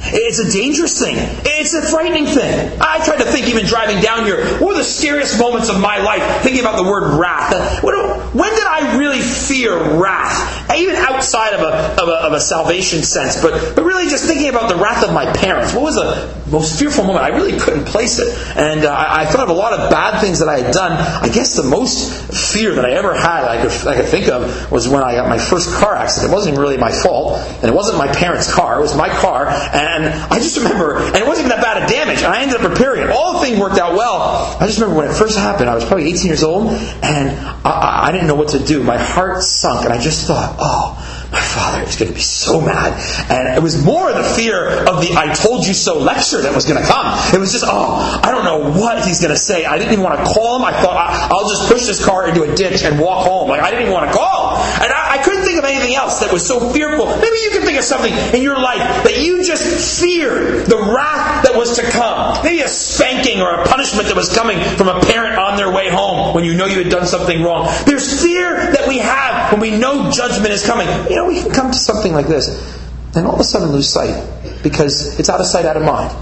It's 0.00 0.38
a 0.38 0.50
dangerous 0.50 0.98
thing. 0.98 1.16
It's 1.44 1.74
a 1.74 1.82
frightening 1.82 2.26
thing. 2.26 2.78
I 2.80 3.04
tried 3.04 3.18
to 3.18 3.24
think, 3.24 3.48
even 3.48 3.66
driving 3.66 4.00
down 4.00 4.24
here, 4.24 4.44
what 4.58 4.68
were 4.68 4.74
the 4.74 4.84
scariest 4.84 5.38
moments 5.38 5.68
of 5.68 5.80
my 5.80 5.98
life 5.98 6.22
thinking 6.42 6.60
about 6.60 6.76
the 6.76 6.84
word 6.88 7.18
wrath? 7.18 7.82
When 7.82 8.54
did 8.54 8.64
I 8.64 8.96
really 8.96 9.20
fear 9.20 9.76
wrath? 10.00 10.57
Even 10.76 10.96
outside 10.96 11.54
of 11.54 11.60
a, 11.60 12.02
of 12.02 12.08
a, 12.08 12.12
of 12.12 12.32
a 12.32 12.40
salvation 12.40 13.02
sense, 13.02 13.40
but, 13.40 13.74
but 13.74 13.84
really 13.84 14.08
just 14.08 14.26
thinking 14.26 14.48
about 14.48 14.68
the 14.68 14.76
wrath 14.76 15.04
of 15.04 15.12
my 15.12 15.30
parents. 15.32 15.72
What 15.74 15.82
was 15.82 15.94
the 15.96 16.50
most 16.50 16.78
fearful 16.78 17.04
moment? 17.04 17.24
I 17.24 17.28
really 17.28 17.58
couldn't 17.58 17.86
place 17.86 18.18
it. 18.18 18.28
And 18.56 18.84
uh, 18.84 18.90
I, 18.90 19.22
I 19.22 19.26
thought 19.26 19.48
of 19.48 19.50
a 19.50 19.58
lot 19.58 19.72
of 19.72 19.90
bad 19.90 20.20
things 20.20 20.38
that 20.40 20.48
I 20.48 20.60
had 20.60 20.72
done. 20.72 20.92
I 20.92 21.28
guess 21.28 21.56
the 21.56 21.62
most 21.62 22.52
fear 22.52 22.74
that 22.74 22.84
I 22.84 22.92
ever 22.92 23.14
had, 23.14 23.44
I 23.44 23.62
could, 23.62 23.86
I 23.86 23.96
could 23.96 24.06
think 24.06 24.28
of, 24.28 24.70
was 24.70 24.88
when 24.88 25.02
I 25.02 25.14
got 25.14 25.28
my 25.28 25.38
first 25.38 25.72
car 25.74 25.94
accident. 25.94 26.32
It 26.32 26.34
wasn't 26.34 26.58
really 26.58 26.76
my 26.76 26.92
fault, 26.92 27.38
and 27.38 27.64
it 27.64 27.74
wasn't 27.74 27.98
my 27.98 28.08
parents' 28.08 28.52
car. 28.52 28.78
It 28.78 28.82
was 28.82 28.96
my 28.96 29.08
car. 29.08 29.48
And 29.48 30.04
I 30.04 30.38
just 30.38 30.56
remember, 30.56 30.98
and 30.98 31.16
it 31.16 31.26
wasn't 31.26 31.46
even 31.46 31.58
that 31.58 31.62
bad 31.62 31.82
of 31.82 31.90
damage. 31.90 32.22
I 32.22 32.42
ended 32.42 32.60
up 32.60 32.70
repairing 32.70 33.02
it. 33.02 33.10
All 33.10 33.42
things 33.42 33.58
worked 33.58 33.78
out 33.78 33.94
well. 33.94 34.56
I 34.60 34.66
just 34.66 34.78
remember 34.78 35.00
when 35.00 35.10
it 35.10 35.14
first 35.14 35.38
happened, 35.38 35.68
I 35.68 35.74
was 35.74 35.84
probably 35.84 36.08
18 36.12 36.26
years 36.26 36.42
old, 36.42 36.68
and 37.02 37.30
I, 37.64 38.08
I 38.08 38.12
didn't 38.12 38.26
know 38.26 38.34
what 38.34 38.50
to 38.50 38.58
do. 38.58 38.82
My 38.82 38.98
heart 38.98 39.42
sunk, 39.42 39.84
and 39.84 39.92
I 39.92 40.00
just 40.00 40.26
thought, 40.26 40.57
oh, 40.58 41.28
my 41.30 41.40
father 41.40 41.82
is 41.82 41.96
going 41.96 42.08
to 42.08 42.14
be 42.14 42.22
so 42.22 42.60
mad. 42.60 42.96
And 43.30 43.56
it 43.56 43.62
was 43.62 43.84
more 43.84 44.12
the 44.12 44.22
fear 44.22 44.68
of 44.88 45.00
the 45.00 45.14
I 45.16 45.34
told 45.34 45.66
you 45.66 45.74
so 45.74 45.98
lecture 45.98 46.40
that 46.42 46.54
was 46.54 46.64
going 46.64 46.80
to 46.80 46.86
come. 46.86 47.04
It 47.34 47.38
was 47.38 47.52
just, 47.52 47.64
oh, 47.66 48.20
I 48.22 48.30
don't 48.30 48.44
know 48.44 48.80
what 48.80 49.04
he's 49.06 49.20
going 49.20 49.32
to 49.32 49.38
say. 49.38 49.64
I 49.64 49.78
didn't 49.78 49.92
even 49.92 50.04
want 50.04 50.18
to 50.18 50.24
call 50.24 50.56
him. 50.56 50.64
I 50.64 50.72
thought, 50.72 50.96
I'll 51.30 51.48
just 51.48 51.68
push 51.68 51.84
this 51.84 52.04
car 52.04 52.28
into 52.28 52.42
a 52.42 52.54
ditch 52.56 52.82
and 52.82 52.98
walk 52.98 53.26
home. 53.26 53.48
Like, 53.48 53.60
I 53.60 53.70
didn't 53.70 53.82
even 53.82 53.92
want 53.92 54.10
to 54.10 54.16
call. 54.16 54.56
And 54.56 54.92
I, 54.92 55.18
I 55.18 55.22
couldn't 55.22 55.44
think 55.44 55.58
of 55.58 55.64
anything 55.64 55.94
else 55.94 56.20
that 56.20 56.32
was 56.32 56.46
so 56.46 56.72
fearful. 56.72 57.06
Maybe 57.06 57.36
you 57.44 57.50
can 57.52 57.62
think 57.62 57.78
of 57.78 57.84
something 57.84 58.12
in 58.34 58.42
your 58.42 58.58
life 58.58 59.04
that 59.04 59.20
you 59.20 59.44
just 59.44 60.00
feared 60.00 60.66
the 60.66 60.78
wrath 60.78 61.44
that 61.44 61.56
was 61.56 61.76
to 61.76 61.82
come. 61.82 62.42
Maybe 62.42 62.62
a 62.62 62.68
spanking 62.68 63.42
or 63.42 63.52
a 63.52 63.66
punishment 63.66 64.08
that 64.08 64.16
was 64.16 64.32
coming 64.34 64.62
from 64.76 64.88
a 64.88 65.00
parent 65.00 65.36
on 65.36 65.56
their 65.56 65.70
way 65.70 65.90
home 65.90 66.34
when 66.34 66.44
you 66.44 66.54
know 66.54 66.66
you 66.66 66.78
had 66.78 66.90
done 66.90 67.06
something 67.06 67.42
wrong. 67.42 67.68
There's 67.84 68.22
fear 68.22 68.72
that 68.72 68.88
we 68.88 68.98
have 68.98 69.27
when 69.50 69.60
we 69.60 69.76
know 69.78 70.10
judgment 70.10 70.52
is 70.52 70.64
coming. 70.64 70.88
You 71.10 71.16
know, 71.16 71.26
we 71.26 71.40
can 71.40 71.52
come 71.52 71.70
to 71.70 71.78
something 71.78 72.12
like 72.12 72.26
this 72.26 72.78
and 73.14 73.26
all 73.26 73.34
of 73.34 73.40
a 73.40 73.44
sudden 73.44 73.70
lose 73.70 73.88
sight 73.88 74.62
because 74.62 75.18
it's 75.18 75.28
out 75.28 75.40
of 75.40 75.46
sight, 75.46 75.64
out 75.64 75.76
of 75.76 75.84
mind. 75.84 76.14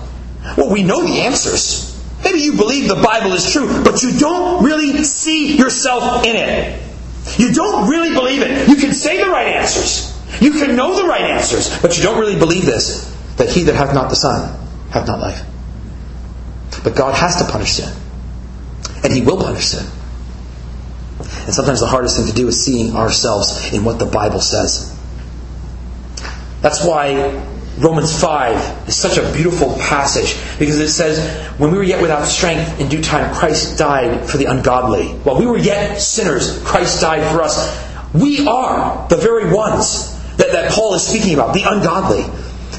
Well, 0.57 0.71
we 0.71 0.83
know 0.83 1.03
the 1.03 1.21
answers. 1.23 1.93
Maybe 2.25 2.41
you 2.41 2.55
believe 2.57 2.89
the 2.89 3.03
Bible 3.03 3.33
is 3.33 3.53
true, 3.53 3.83
but 3.83 4.03
you 4.03 4.19
don't 4.19 4.65
really 4.65 5.05
see 5.05 5.57
yourself 5.57 6.25
in 6.25 6.37
it. 6.37 6.83
You 7.39 7.53
don't 7.53 7.89
really 7.89 8.15
believe 8.15 8.43
it. 8.43 8.69
You 8.69 8.77
can 8.77 8.93
say 8.93 9.23
the 9.23 9.31
right 9.31 9.49
answers. 9.49 10.13
You 10.41 10.53
can 10.53 10.77
know 10.77 11.01
the 11.01 11.09
right 11.09 11.23
answers, 11.23 11.81
but 11.83 11.97
you 11.97 12.03
don't 12.03 12.19
really 12.19 12.39
believe 12.39 12.65
this 12.65 13.13
that 13.37 13.51
he 13.51 13.65
that 13.65 13.75
hath 13.75 13.95
not 13.95 14.09
the 14.11 14.17
Son 14.17 14.59
hath 14.91 15.07
not 15.07 15.21
life. 15.21 15.45
But 16.83 16.95
God 16.97 17.15
has 17.15 17.37
to 17.37 17.45
punish 17.51 17.73
sin. 17.73 17.93
And 19.03 19.13
he 19.13 19.23
will 19.23 19.39
punish 19.39 19.67
sin. 19.67 19.87
And 21.47 21.55
sometimes 21.55 21.79
the 21.79 21.87
hardest 21.87 22.17
thing 22.17 22.27
to 22.27 22.33
do 22.33 22.49
is 22.49 22.63
seeing 22.63 22.97
ourselves 22.97 23.73
in 23.73 23.85
what 23.85 24.01
the 24.01 24.05
Bible 24.05 24.41
says. 24.41 24.93
That's 26.61 26.85
why 26.85 27.41
Romans 27.79 28.21
5 28.21 28.89
is 28.89 28.97
such 28.97 29.17
a 29.17 29.33
beautiful 29.33 29.75
passage 29.75 30.37
because 30.59 30.81
it 30.81 30.89
says, 30.89 31.49
When 31.61 31.71
we 31.71 31.79
were 31.79 31.85
yet 31.85 32.03
without 32.03 32.25
strength, 32.25 32.81
in 32.81 32.89
due 32.89 33.01
time 33.01 33.33
Christ 33.33 33.79
died 33.79 34.29
for 34.29 34.39
the 34.39 34.47
ungodly. 34.47 35.11
While 35.11 35.39
we 35.39 35.47
were 35.47 35.57
yet 35.57 36.01
sinners, 36.01 36.61
Christ 36.65 37.01
died 37.01 37.33
for 37.33 37.43
us. 37.43 37.87
We 38.13 38.49
are 38.49 39.07
the 39.09 39.17
very 39.17 39.55
ones 39.55 40.17
that, 40.39 40.51
that 40.51 40.73
Paul 40.73 40.95
is 40.95 41.07
speaking 41.07 41.35
about, 41.35 41.55
the 41.55 41.63
ungodly. 41.63 42.25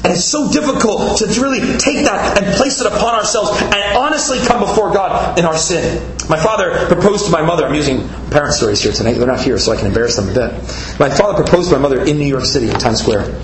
And 0.04 0.12
it's 0.12 0.24
so 0.24 0.50
difficult 0.50 1.18
to 1.18 1.26
really 1.40 1.60
take 1.78 2.04
that 2.04 2.40
and 2.42 2.54
place 2.54 2.80
it 2.80 2.86
upon 2.86 3.14
ourselves 3.14 3.60
and 3.60 3.96
honestly 3.96 4.38
come 4.46 4.60
before 4.60 4.92
God 4.92 5.38
in 5.38 5.44
our 5.44 5.56
sin. 5.56 6.00
My 6.28 6.38
father 6.38 6.86
proposed 6.86 7.26
to 7.26 7.32
my 7.32 7.42
mother. 7.42 7.66
I'm 7.66 7.74
using 7.74 8.08
parent 8.30 8.54
stories 8.54 8.80
here 8.80 8.92
tonight. 8.92 9.14
They're 9.14 9.26
not 9.26 9.40
here, 9.40 9.58
so 9.58 9.72
I 9.72 9.76
can 9.76 9.86
embarrass 9.86 10.16
them 10.16 10.28
a 10.28 10.34
bit. 10.34 10.52
My 10.98 11.10
father 11.10 11.42
proposed 11.42 11.70
to 11.70 11.76
my 11.76 11.82
mother 11.82 12.04
in 12.04 12.18
New 12.18 12.26
York 12.26 12.44
City 12.44 12.68
in 12.68 12.78
Times 12.78 13.00
Square 13.00 13.34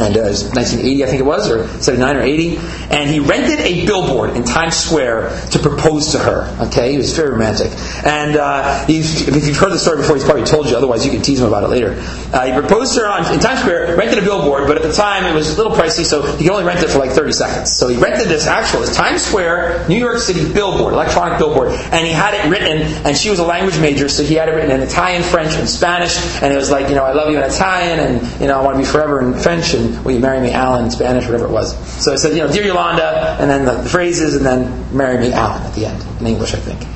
and 0.00 0.16
uh, 0.16 0.20
it 0.20 0.30
was 0.30 0.44
1980, 0.44 1.04
I 1.04 1.06
think 1.06 1.20
it 1.20 1.24
was, 1.24 1.50
or 1.50 1.68
79 1.80 2.16
or 2.16 2.22
80. 2.22 2.56
And 2.90 3.10
he 3.10 3.20
rented 3.20 3.60
a 3.60 3.86
billboard 3.86 4.36
in 4.36 4.44
Times 4.44 4.76
Square 4.76 5.30
to 5.50 5.58
propose 5.58 6.12
to 6.12 6.18
her. 6.18 6.66
Okay, 6.66 6.92
he 6.92 6.98
was 6.98 7.16
very 7.16 7.30
romantic. 7.30 7.70
And 8.04 8.36
uh, 8.36 8.86
if 8.88 9.46
you've 9.46 9.56
heard 9.56 9.72
the 9.72 9.78
story 9.78 9.98
before, 9.98 10.16
he's 10.16 10.24
probably 10.24 10.44
told 10.44 10.68
you. 10.68 10.76
Otherwise, 10.76 11.04
you 11.04 11.12
can 11.12 11.22
tease 11.22 11.40
him 11.40 11.48
about 11.48 11.64
it 11.64 11.68
later. 11.68 11.96
Uh, 12.32 12.46
he 12.46 12.52
proposed 12.52 12.94
to 12.94 13.00
her 13.00 13.08
on, 13.08 13.32
in 13.32 13.40
Times 13.40 13.60
Square, 13.60 13.96
rented 13.96 14.18
a 14.18 14.22
billboard, 14.22 14.66
but 14.66 14.76
at 14.76 14.82
the 14.82 14.92
time 14.92 15.24
it 15.24 15.34
was 15.34 15.54
a 15.54 15.56
little 15.62 15.76
pricey, 15.76 16.04
so 16.04 16.22
he 16.36 16.44
could 16.44 16.52
only 16.52 16.64
rent 16.64 16.82
it 16.82 16.88
for 16.88 16.98
like 16.98 17.10
30 17.10 17.32
seconds. 17.32 17.72
So 17.72 17.88
he 17.88 17.96
rented 17.96 18.28
this 18.28 18.46
actual 18.46 18.80
this 18.80 18.96
Times 18.96 19.22
Square, 19.22 19.88
New 19.88 19.98
York 19.98 20.18
City 20.18 20.52
billboard, 20.52 20.94
electronic 20.94 21.38
billboard, 21.38 21.68
and 21.68 22.06
he 22.06 22.12
had 22.12 22.34
it 22.34 22.50
written. 22.50 22.82
And 23.04 23.16
she 23.16 23.30
was 23.30 23.38
a 23.38 23.44
language 23.44 23.78
major, 23.78 24.08
so 24.08 24.22
he 24.22 24.34
had 24.34 24.48
it 24.48 24.52
written 24.52 24.70
in 24.70 24.80
Italian, 24.80 25.22
French, 25.22 25.54
and 25.54 25.68
Spanish. 25.68 26.16
And 26.42 26.52
it 26.52 26.56
was 26.56 26.70
like, 26.70 26.88
you 26.88 26.94
know, 26.94 27.04
I 27.04 27.12
love 27.12 27.30
you 27.30 27.38
in 27.38 27.44
Italian, 27.44 28.00
and 28.00 28.40
you 28.40 28.46
know, 28.46 28.58
I 28.58 28.62
want 28.62 28.76
to 28.76 28.82
be 28.82 28.88
forever 28.88 29.20
in 29.20 29.34
French, 29.34 29.74
and 29.74 29.89
will 29.98 30.12
you 30.12 30.20
marry 30.20 30.40
me, 30.40 30.52
Alan, 30.52 30.84
in 30.84 30.90
Spanish, 30.90 31.24
whatever 31.26 31.46
it 31.46 31.50
was. 31.50 31.76
So 32.02 32.12
I 32.12 32.16
said, 32.16 32.32
you 32.32 32.38
know, 32.38 32.52
dear 32.52 32.64
Yolanda, 32.64 33.36
and 33.40 33.50
then 33.50 33.64
the, 33.64 33.82
the 33.82 33.88
phrases, 33.88 34.34
and 34.36 34.44
then 34.44 34.96
marry 34.96 35.18
me, 35.18 35.32
Alan, 35.32 35.62
at 35.62 35.74
the 35.74 35.86
end, 35.86 36.04
in 36.20 36.26
English, 36.26 36.54
I 36.54 36.58
think. 36.58 36.86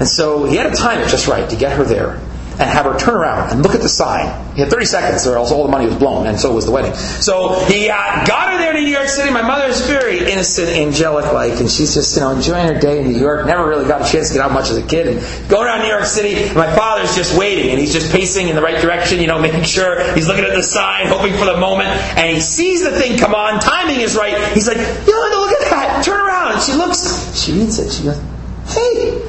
And 0.00 0.08
so 0.08 0.44
he 0.44 0.56
had 0.56 0.74
to 0.74 0.80
time 0.80 1.00
it 1.00 1.08
just 1.08 1.26
right 1.26 1.48
to 1.48 1.56
get 1.56 1.76
her 1.76 1.84
there. 1.84 2.20
And 2.58 2.68
have 2.68 2.84
her 2.86 2.98
turn 2.98 3.14
around 3.14 3.50
and 3.50 3.62
look 3.62 3.74
at 3.74 3.80
the 3.80 3.88
sign. 3.88 4.26
He 4.54 4.60
had 4.60 4.70
30 4.70 4.84
seconds, 4.86 5.26
or 5.26 5.36
else 5.36 5.52
all 5.52 5.64
the 5.64 5.70
money 5.70 5.86
was 5.86 5.96
blown, 5.96 6.26
and 6.26 6.38
so 6.38 6.52
was 6.52 6.66
the 6.66 6.72
wedding. 6.72 6.94
So 6.94 7.64
he 7.66 7.88
uh, 7.88 7.94
got 8.26 8.52
her 8.52 8.58
there 8.58 8.72
to 8.72 8.80
New 8.80 8.90
York 8.90 9.08
City. 9.08 9.30
My 9.30 9.42
mother's 9.42 9.80
very 9.86 10.30
innocent, 10.30 10.68
angelic 10.68 11.32
like, 11.32 11.60
and 11.60 11.70
she's 11.70 11.94
just 11.94 12.16
you 12.16 12.20
know 12.20 12.30
enjoying 12.30 12.66
her 12.66 12.78
day 12.78 13.00
in 13.00 13.12
New 13.12 13.18
York. 13.18 13.46
Never 13.46 13.68
really 13.68 13.86
got 13.86 14.02
a 14.02 14.12
chance 14.12 14.28
to 14.28 14.34
get 14.34 14.42
out 14.42 14.52
much 14.52 14.70
as 14.70 14.76
a 14.76 14.82
kid, 14.82 15.08
and 15.08 15.48
going 15.48 15.66
around 15.66 15.82
New 15.82 15.88
York 15.88 16.04
City. 16.04 16.52
My 16.54 16.74
father's 16.74 17.14
just 17.14 17.38
waiting, 17.38 17.70
and 17.70 17.78
he's 17.78 17.92
just 17.92 18.10
pacing 18.12 18.48
in 18.48 18.56
the 18.56 18.62
right 18.62 18.80
direction, 18.80 19.20
you 19.20 19.26
know, 19.26 19.38
making 19.38 19.62
sure 19.62 20.12
he's 20.14 20.26
looking 20.26 20.44
at 20.44 20.54
the 20.54 20.62
sign, 20.62 21.06
hoping 21.06 21.34
for 21.34 21.44
the 21.44 21.56
moment, 21.58 21.88
and 21.88 22.34
he 22.34 22.40
sees 22.40 22.82
the 22.82 22.90
thing 22.90 23.18
come 23.18 23.34
on. 23.34 23.60
Timing 23.60 24.00
is 24.00 24.16
right. 24.16 24.52
He's 24.52 24.66
like, 24.66 24.78
Yolanda, 24.78 25.36
look 25.38 25.52
at 25.52 25.70
that. 25.70 26.02
Turn 26.04 26.20
around. 26.20 26.54
And 26.54 26.62
she 26.62 26.72
looks. 26.72 27.38
She 27.38 27.52
reads 27.52 27.78
it. 27.78 27.92
She 27.92 28.04
goes, 28.04 28.20
Hey, 28.66 29.22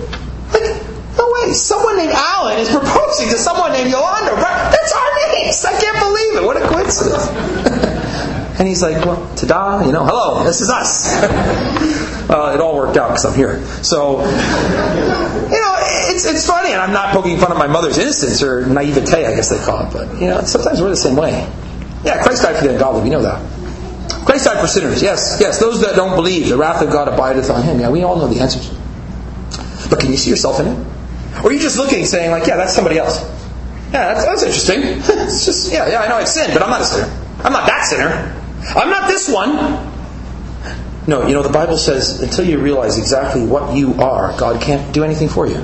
like 0.51 0.78
no 1.19 1.27
way. 1.43 1.53
Someone 1.53 1.97
named 1.97 2.13
Alan 2.15 2.57
is 2.57 2.69
proposing 2.69 3.29
to 3.29 3.37
someone 3.37 3.71
named 3.73 3.91
Yolanda. 3.91 4.35
That's 4.35 4.93
our 4.95 5.11
names. 5.35 5.65
I 5.65 5.75
can't 5.79 5.99
believe 5.99 6.35
it. 6.39 6.43
What 6.45 6.57
a 6.57 6.65
coincidence. 6.67 7.27
and 8.59 8.67
he's 8.67 8.81
like, 8.81 9.05
well, 9.05 9.15
ta-da, 9.35 9.85
you 9.85 9.91
know, 9.93 10.05
hello, 10.05 10.43
this 10.43 10.59
is 10.59 10.69
us. 10.69 11.15
it 11.23 12.61
all 12.61 12.75
worked 12.75 12.97
out 12.97 13.09
because 13.09 13.25
I'm 13.25 13.33
here. 13.33 13.63
So, 13.83 14.19
you 14.19 15.61
know, 15.61 15.75
it's, 16.11 16.25
it's 16.25 16.45
funny, 16.45 16.73
and 16.73 16.81
I'm 16.81 16.91
not 16.91 17.13
poking 17.13 17.37
fun 17.37 17.51
at 17.53 17.57
my 17.57 17.67
mother's 17.67 17.97
innocence 17.97 18.43
or 18.43 18.65
naivete, 18.65 19.25
I 19.25 19.33
guess 19.33 19.49
they 19.49 19.63
call 19.63 19.87
it, 19.87 19.93
but, 19.93 20.21
you 20.21 20.27
know, 20.27 20.41
sometimes 20.41 20.81
we're 20.81 20.89
the 20.89 20.97
same 20.97 21.15
way. 21.15 21.49
Yeah, 22.03 22.21
Christ 22.21 22.43
died 22.43 22.57
for 22.57 22.65
the 22.65 22.73
ungodly, 22.73 23.01
we 23.03 23.09
know 23.09 23.21
that. 23.21 23.39
Christ 24.25 24.45
died 24.45 24.59
for 24.59 24.67
sinners, 24.67 25.01
yes, 25.01 25.37
yes. 25.39 25.59
Those 25.59 25.81
that 25.81 25.95
don't 25.95 26.15
believe, 26.15 26.49
the 26.49 26.57
wrath 26.57 26.81
of 26.81 26.91
God 26.91 27.07
abideth 27.07 27.49
on 27.49 27.63
him. 27.63 27.79
Yeah, 27.79 27.89
we 27.89 28.03
all 28.03 28.17
know 28.17 28.27
the 28.27 28.41
answers. 28.41 28.69
But 29.89 30.01
can 30.01 30.11
you 30.11 30.17
see 30.17 30.29
yourself 30.29 30.59
in 30.59 30.67
it? 30.67 30.88
Or 31.43 31.51
you 31.51 31.59
just 31.59 31.77
looking 31.77 32.05
saying, 32.05 32.31
like, 32.31 32.47
yeah, 32.47 32.57
that's 32.57 32.73
somebody 32.73 32.97
else? 32.97 33.21
Yeah, 33.91 34.13
that's, 34.13 34.25
that's 34.25 34.43
interesting. 34.43 34.81
it's 35.25 35.45
just, 35.45 35.71
yeah, 35.71 35.87
yeah, 35.87 36.01
I 36.01 36.07
know 36.07 36.15
I've 36.15 36.27
sinned, 36.27 36.53
but 36.53 36.61
I'm 36.61 36.69
not 36.69 36.81
a 36.81 36.85
sinner. 36.85 37.07
I'm 37.43 37.53
not 37.53 37.67
that 37.67 37.85
sinner. 37.85 38.35
I'm 38.75 38.89
not 38.89 39.07
this 39.07 39.29
one. 39.29 39.89
No, 41.07 41.25
you 41.25 41.33
know, 41.33 41.41
the 41.41 41.51
Bible 41.51 41.77
says 41.77 42.21
until 42.21 42.45
you 42.45 42.59
realize 42.59 42.99
exactly 42.99 43.43
what 43.43 43.75
you 43.75 43.95
are, 43.95 44.37
God 44.37 44.61
can't 44.61 44.93
do 44.93 45.03
anything 45.03 45.29
for 45.29 45.47
you. 45.47 45.55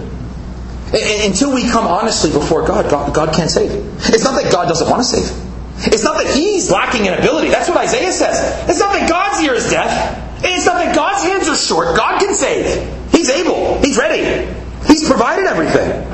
Until 0.92 1.54
we 1.54 1.70
come 1.70 1.86
honestly 1.86 2.32
before 2.32 2.66
God, 2.66 2.90
God, 2.90 3.14
God 3.14 3.36
can't 3.36 3.50
save. 3.50 3.72
It's 4.10 4.24
not 4.24 4.42
that 4.42 4.52
God 4.52 4.68
doesn't 4.70 4.90
want 4.90 5.04
to 5.04 5.08
save. 5.08 5.46
It's 5.94 6.04
not 6.04 6.24
that 6.24 6.34
He's 6.34 6.72
lacking 6.72 7.06
in 7.06 7.14
ability. 7.14 7.50
That's 7.50 7.68
what 7.68 7.78
Isaiah 7.78 8.12
says. 8.12 8.70
It's 8.70 8.80
not 8.80 8.94
that 8.94 9.10
God's 9.10 9.44
ear 9.44 9.54
is 9.54 9.70
deaf. 9.70 10.44
It's 10.44 10.66
not 10.66 10.76
that 10.76 10.96
God's 10.96 11.24
hands 11.24 11.48
are 11.50 11.56
short. 11.56 11.96
God 11.98 12.20
can 12.20 12.34
save. 12.34 13.12
He's 13.12 13.30
able. 13.30 13.80
He's 13.82 13.98
ready. 13.98 14.48
He's 14.88 15.08
provided 15.08 15.46
everything. 15.46 16.06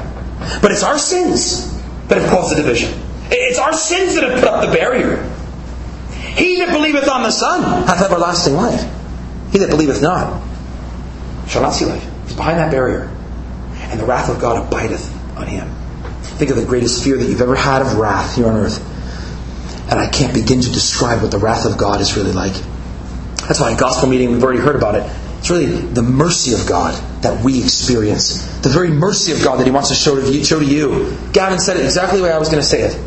But 0.61 0.71
it's 0.71 0.83
our 0.83 0.97
sins 0.97 1.77
that 2.07 2.17
have 2.17 2.29
caused 2.29 2.51
the 2.51 2.61
division. 2.61 2.99
It's 3.29 3.59
our 3.59 3.73
sins 3.73 4.15
that 4.15 4.23
have 4.23 4.39
put 4.39 4.49
up 4.49 4.65
the 4.65 4.73
barrier. 4.73 5.23
He 6.35 6.57
that 6.57 6.71
believeth 6.71 7.07
on 7.07 7.23
the 7.23 7.31
Son 7.31 7.61
hath 7.85 8.01
everlasting 8.01 8.55
life. 8.55 8.81
He 9.51 9.59
that 9.59 9.69
believeth 9.69 10.01
not 10.01 10.41
shall 11.47 11.61
not 11.61 11.71
see 11.71 11.85
life. 11.85 12.05
He's 12.23 12.35
behind 12.35 12.59
that 12.59 12.71
barrier. 12.71 13.15
And 13.75 13.99
the 13.99 14.05
wrath 14.05 14.29
of 14.29 14.39
God 14.39 14.65
abideth 14.65 15.37
on 15.37 15.47
him. 15.47 15.69
Think 16.21 16.51
of 16.51 16.57
the 16.57 16.65
greatest 16.65 17.03
fear 17.03 17.17
that 17.17 17.25
you've 17.25 17.41
ever 17.41 17.55
had 17.55 17.81
of 17.81 17.97
wrath 17.97 18.35
here 18.35 18.47
on 18.47 18.55
earth. 18.55 18.79
And 19.91 19.99
I 19.99 20.09
can't 20.09 20.33
begin 20.33 20.61
to 20.61 20.71
describe 20.71 21.21
what 21.21 21.31
the 21.31 21.37
wrath 21.37 21.65
of 21.65 21.77
God 21.77 21.99
is 21.99 22.15
really 22.15 22.31
like. 22.31 22.53
That's 23.47 23.59
why 23.59 23.71
a 23.71 23.77
gospel 23.77 24.07
meeting, 24.07 24.31
we've 24.31 24.43
already 24.43 24.59
heard 24.59 24.77
about 24.77 24.95
it. 24.95 25.03
It's 25.39 25.49
really 25.49 25.65
the 25.65 26.01
mercy 26.01 26.53
of 26.53 26.65
God 26.67 26.93
that 27.21 27.43
we 27.43 27.63
experience. 27.63 28.45
The 28.59 28.69
very 28.69 28.89
mercy 28.89 29.31
of 29.31 29.43
God 29.43 29.59
that 29.59 29.65
He 29.65 29.71
wants 29.71 29.89
to 29.89 29.95
show 29.95 30.15
to 30.15 30.31
you. 30.31 30.43
Show 30.43 30.59
to 30.59 30.65
you. 30.65 31.17
Gavin 31.33 31.59
said 31.59 31.77
it 31.77 31.85
exactly 31.85 32.19
the 32.19 32.23
way 32.25 32.31
I 32.31 32.39
was 32.39 32.49
going 32.49 32.61
to 32.61 32.67
say 32.67 32.81
it. 32.81 32.99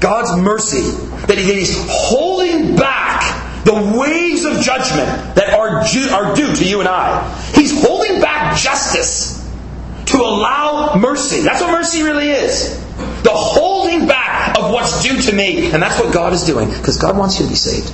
God's 0.00 0.40
mercy 0.40 0.90
that 1.26 1.38
He 1.38 1.44
He's 1.54 1.76
holding 1.88 2.76
back 2.76 3.64
the 3.64 3.74
waves 3.98 4.44
of 4.44 4.60
judgment 4.60 5.34
that 5.34 5.50
are 5.52 5.84
due, 5.92 6.08
are 6.10 6.36
due 6.36 6.54
to 6.54 6.64
you 6.64 6.80
and 6.80 6.88
I. 6.88 7.34
He's 7.54 7.82
holding 7.82 8.20
back 8.20 8.56
justice 8.56 9.36
to 10.06 10.18
allow 10.18 10.94
mercy. 10.96 11.40
That's 11.40 11.60
what 11.60 11.72
mercy 11.72 12.02
really 12.02 12.30
is. 12.30 12.80
The 13.22 13.32
holding 13.32 14.06
back 14.06 14.56
of 14.56 14.72
what's 14.72 15.02
due 15.02 15.20
to 15.20 15.32
me. 15.32 15.72
And 15.72 15.82
that's 15.82 15.98
what 15.98 16.14
God 16.14 16.32
is 16.32 16.44
doing 16.44 16.68
because 16.68 16.98
God 16.98 17.16
wants 17.18 17.40
you 17.40 17.46
to 17.46 17.50
be 17.50 17.56
saved. 17.56 17.92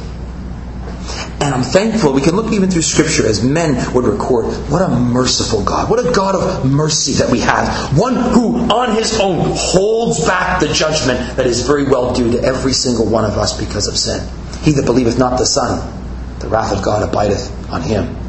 And 1.43 1.53
I'm 1.53 1.65
thankful 1.65 2.13
we 2.13 2.21
can 2.21 2.37
look 2.37 2.53
even 2.53 2.71
through 2.71 2.83
Scripture 2.83 3.27
as 3.27 3.43
men 3.43 3.93
would 3.95 4.05
record. 4.05 4.45
What 4.71 4.81
a 4.81 4.89
merciful 4.89 5.65
God. 5.65 5.91
What 5.91 5.99
a 5.99 6.13
God 6.13 6.37
of 6.37 6.71
mercy 6.71 7.15
that 7.15 7.31
we 7.31 7.41
have. 7.41 7.99
One 7.99 8.15
who, 8.15 8.59
on 8.71 8.95
his 8.95 9.19
own, 9.19 9.51
holds 9.57 10.25
back 10.25 10.61
the 10.61 10.69
judgment 10.69 11.37
that 11.37 11.47
is 11.47 11.67
very 11.67 11.83
well 11.83 12.15
due 12.15 12.31
to 12.31 12.41
every 12.41 12.73
single 12.73 13.07
one 13.07 13.25
of 13.25 13.39
us 13.39 13.59
because 13.59 13.89
of 13.89 13.99
sin. 13.99 14.25
He 14.63 14.71
that 14.75 14.85
believeth 14.85 15.19
not 15.19 15.37
the 15.37 15.45
Son, 15.45 15.83
the 16.39 16.47
wrath 16.47 16.73
of 16.73 16.85
God 16.85 17.03
abideth 17.03 17.51
on 17.73 17.83
him. 17.83 18.22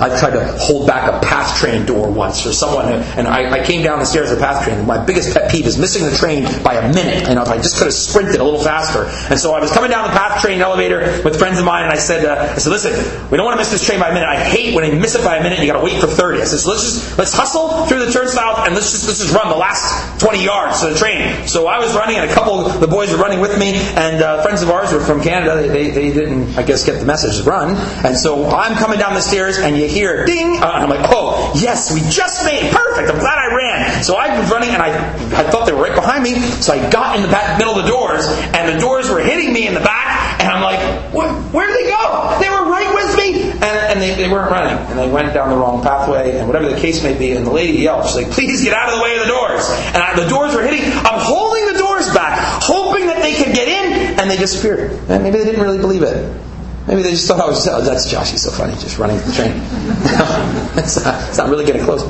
I 0.00 0.08
tried 0.18 0.30
to 0.30 0.56
hold 0.58 0.86
back 0.86 1.12
a 1.12 1.24
PATH 1.24 1.58
train 1.60 1.84
door 1.84 2.10
once 2.10 2.42
for 2.42 2.52
someone, 2.52 2.86
and 2.88 3.28
I, 3.28 3.60
I 3.60 3.64
came 3.64 3.82
down 3.82 3.98
the 3.98 4.06
stairs 4.06 4.30
of 4.30 4.38
the 4.38 4.44
PATH 4.44 4.64
train. 4.64 4.78
And 4.78 4.86
my 4.86 5.04
biggest 5.04 5.34
pet 5.34 5.50
peeve 5.50 5.66
is 5.66 5.76
missing 5.78 6.08
the 6.08 6.16
train 6.16 6.44
by 6.62 6.74
a 6.74 6.92
minute. 6.94 7.28
If 7.28 7.48
I 7.48 7.56
just 7.58 7.76
could 7.76 7.84
have 7.84 7.94
sprinted 7.94 8.40
a 8.40 8.44
little 8.44 8.62
faster. 8.62 9.04
And 9.30 9.38
so 9.38 9.52
I 9.52 9.60
was 9.60 9.70
coming 9.70 9.90
down 9.90 10.08
the 10.08 10.16
PATH 10.16 10.40
train 10.40 10.60
elevator 10.60 11.22
with 11.22 11.38
friends 11.38 11.58
of 11.58 11.66
mine, 11.66 11.84
and 11.84 11.92
I 11.92 11.96
said, 11.96 12.24
uh, 12.24 12.54
I 12.54 12.58
said, 12.58 12.70
listen, 12.70 12.92
we 13.30 13.36
don't 13.36 13.44
want 13.44 13.56
to 13.56 13.60
miss 13.60 13.70
this 13.70 13.84
train 13.84 14.00
by 14.00 14.08
a 14.08 14.14
minute. 14.14 14.28
I 14.28 14.42
hate 14.42 14.74
when 14.74 14.84
I 14.84 14.90
miss 14.90 15.14
it 15.14 15.24
by 15.24 15.36
a 15.36 15.42
minute. 15.42 15.58
and 15.58 15.66
You 15.66 15.72
got 15.72 15.78
to 15.78 15.84
wait 15.84 16.00
for 16.00 16.06
thirty. 16.06 16.40
I 16.40 16.44
said, 16.44 16.60
so 16.60 16.70
let's 16.70 16.84
just 16.84 17.18
let's 17.18 17.32
hustle 17.34 17.84
through 17.84 18.04
the 18.06 18.10
turnstile 18.10 18.64
and 18.64 18.74
let's 18.74 18.92
just 18.92 19.06
let's 19.06 19.20
just 19.20 19.34
run 19.34 19.50
the 19.50 19.56
last 19.56 20.18
twenty 20.20 20.42
yards 20.42 20.80
to 20.80 20.88
the 20.88 20.98
train. 20.98 21.46
So 21.46 21.66
I 21.66 21.78
was 21.78 21.94
running, 21.94 22.16
and 22.16 22.30
a 22.30 22.32
couple 22.32 22.64
of 22.64 22.80
the 22.80 22.88
boys 22.88 23.12
were 23.12 23.18
running 23.18 23.40
with 23.40 23.58
me, 23.58 23.74
and 23.76 24.22
uh, 24.22 24.42
friends 24.42 24.62
of 24.62 24.70
ours 24.70 24.90
were 24.90 25.00
from 25.00 25.20
Canada. 25.22 25.60
They, 25.60 25.68
they, 25.68 25.90
they 25.90 26.12
didn't, 26.12 26.56
I 26.56 26.62
guess, 26.62 26.84
get 26.86 26.98
the 26.98 27.06
message 27.06 27.42
to 27.42 27.44
run. 27.44 27.76
And 28.06 28.16
so 28.16 28.48
I'm 28.48 28.74
coming 28.76 28.98
down 28.98 29.14
the 29.14 29.20
stairs, 29.20 29.58
and 29.58 29.81
you 29.82 29.88
hear 29.88 30.24
ding 30.24 30.62
uh, 30.62 30.72
and 30.74 30.84
I'm 30.84 30.90
like, 30.90 31.10
oh, 31.10 31.52
yes, 31.56 31.92
we 31.92 32.00
just 32.08 32.44
made 32.44 32.64
it. 32.64 32.72
Perfect. 32.72 33.10
I'm 33.10 33.18
glad 33.18 33.38
I 33.38 33.54
ran. 33.54 34.02
So 34.02 34.16
I 34.16 34.38
was 34.38 34.50
running 34.50 34.70
and 34.70 34.82
I, 34.82 34.90
I 35.36 35.42
thought 35.50 35.66
they 35.66 35.72
were 35.72 35.82
right 35.82 35.94
behind 35.94 36.22
me. 36.22 36.38
So 36.62 36.72
I 36.72 36.90
got 36.90 37.16
in 37.16 37.22
the 37.22 37.28
back, 37.28 37.58
middle 37.58 37.74
of 37.74 37.84
the 37.84 37.90
doors 37.90 38.26
and 38.26 38.68
the 38.68 38.80
doors 38.80 39.10
were 39.10 39.20
hitting 39.20 39.52
me 39.52 39.66
in 39.66 39.74
the 39.74 39.80
back. 39.80 40.40
And 40.40 40.50
I'm 40.50 40.62
like, 40.62 41.12
where 41.52 41.66
did 41.66 41.76
they 41.76 41.90
go? 41.90 42.38
They 42.40 42.48
were 42.48 42.70
right 42.70 42.90
with 42.94 43.16
me. 43.16 43.50
And, 43.52 43.64
and 43.64 44.02
they, 44.02 44.14
they 44.14 44.28
weren't 44.28 44.50
running. 44.50 44.76
And 44.90 44.98
they 44.98 45.10
went 45.10 45.32
down 45.34 45.50
the 45.50 45.56
wrong 45.56 45.82
pathway 45.82 46.38
and 46.38 46.48
whatever 46.48 46.68
the 46.68 46.80
case 46.80 47.02
may 47.02 47.16
be. 47.16 47.32
And 47.32 47.46
the 47.46 47.52
lady 47.52 47.78
yelled, 47.78 48.06
she's 48.06 48.16
like, 48.16 48.30
please 48.30 48.62
get 48.64 48.74
out 48.74 48.90
of 48.90 48.98
the 48.98 49.02
way 49.02 49.14
of 49.14 49.26
the 49.26 49.32
doors. 49.32 49.68
And 49.94 49.98
I, 49.98 50.14
the 50.14 50.28
doors 50.28 50.54
were 50.54 50.62
hitting. 50.62 50.82
I'm 50.84 51.20
holding 51.20 51.72
the 51.72 51.78
doors 51.78 52.12
back, 52.12 52.38
hoping 52.62 53.06
that 53.06 53.22
they 53.22 53.34
could 53.34 53.54
get 53.54 53.68
in. 53.68 54.18
And 54.18 54.30
they 54.30 54.36
disappeared. 54.36 54.92
And 55.08 55.22
maybe 55.22 55.38
they 55.38 55.44
didn't 55.44 55.62
really 55.62 55.78
believe 55.78 56.02
it. 56.02 56.51
Maybe 56.86 57.02
they 57.02 57.10
just 57.10 57.28
thought 57.28 57.40
I 57.40 57.46
was, 57.46 57.66
oh, 57.68 57.80
that's 57.80 58.10
Josh, 58.10 58.32
he's 58.32 58.42
so 58.42 58.50
funny, 58.50 58.72
just 58.74 58.98
running 58.98 59.16
the 59.18 59.32
train. 59.32 59.52
it's, 60.76 61.02
not, 61.02 61.28
it's 61.28 61.38
not 61.38 61.48
really 61.48 61.64
getting 61.64 61.84
close. 61.84 62.02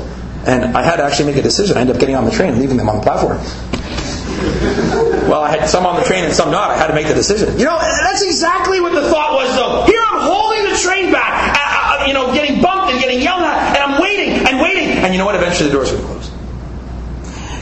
And 0.47 0.75
I 0.75 0.81
had 0.81 0.97
to 0.97 1.03
actually 1.03 1.31
make 1.31 1.37
a 1.37 1.43
decision. 1.43 1.77
I 1.77 1.81
ended 1.81 1.95
up 1.95 1.99
getting 1.99 2.15
on 2.15 2.25
the 2.25 2.31
train 2.31 2.49
and 2.49 2.59
leaving 2.59 2.77
them 2.77 2.89
on 2.89 2.97
the 2.97 3.03
platform. 3.03 3.37
Well, 5.29 5.41
I 5.41 5.51
had 5.51 5.69
some 5.69 5.85
on 5.85 5.95
the 5.95 6.03
train 6.03 6.25
and 6.25 6.33
some 6.33 6.51
not. 6.51 6.71
I 6.71 6.77
had 6.77 6.87
to 6.87 6.95
make 6.95 7.07
the 7.07 7.13
decision. 7.13 7.57
You 7.57 7.65
know, 7.65 7.79
that's 7.79 8.23
exactly 8.23 8.81
what 8.81 8.93
the 8.93 9.07
thought 9.09 9.33
was, 9.33 9.55
though. 9.55 9.85
Here 9.85 10.01
I'm 10.01 10.21
holding 10.21 10.63
the 10.65 10.77
train 10.77 11.11
back, 11.13 11.55
uh, 11.55 12.03
uh, 12.03 12.05
you 12.07 12.13
know, 12.13 12.33
getting 12.33 12.61
bumped 12.61 12.91
and 12.91 12.99
getting 12.99 13.21
yelled 13.21 13.43
at, 13.43 13.77
and 13.77 13.93
I'm 13.93 14.01
waiting 14.01 14.45
and 14.47 14.59
waiting. 14.59 14.89
And 14.89 15.13
you 15.13 15.19
know 15.19 15.25
what? 15.25 15.35
Eventually 15.35 15.69
the 15.69 15.75
doors 15.75 15.93
are 15.93 15.97
going 15.97 16.07
to 16.07 16.13
close. 16.13 16.31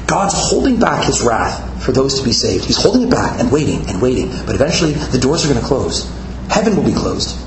God's 0.08 0.34
holding 0.36 0.80
back 0.80 1.06
his 1.06 1.22
wrath 1.22 1.84
for 1.84 1.92
those 1.92 2.20
to 2.20 2.26
be 2.26 2.32
saved. 2.32 2.66
He's 2.66 2.82
holding 2.82 3.04
it 3.04 3.12
back 3.12 3.40
and 3.40 3.52
waiting 3.52 3.86
and 3.88 4.02
waiting. 4.02 4.30
But 4.46 4.56
eventually 4.56 4.94
the 4.94 5.20
doors 5.20 5.46
are 5.46 5.50
going 5.50 5.62
to 5.62 5.68
close 5.68 6.10
heaven 6.52 6.76
will 6.76 6.84
be 6.84 6.94
closed, 6.94 7.40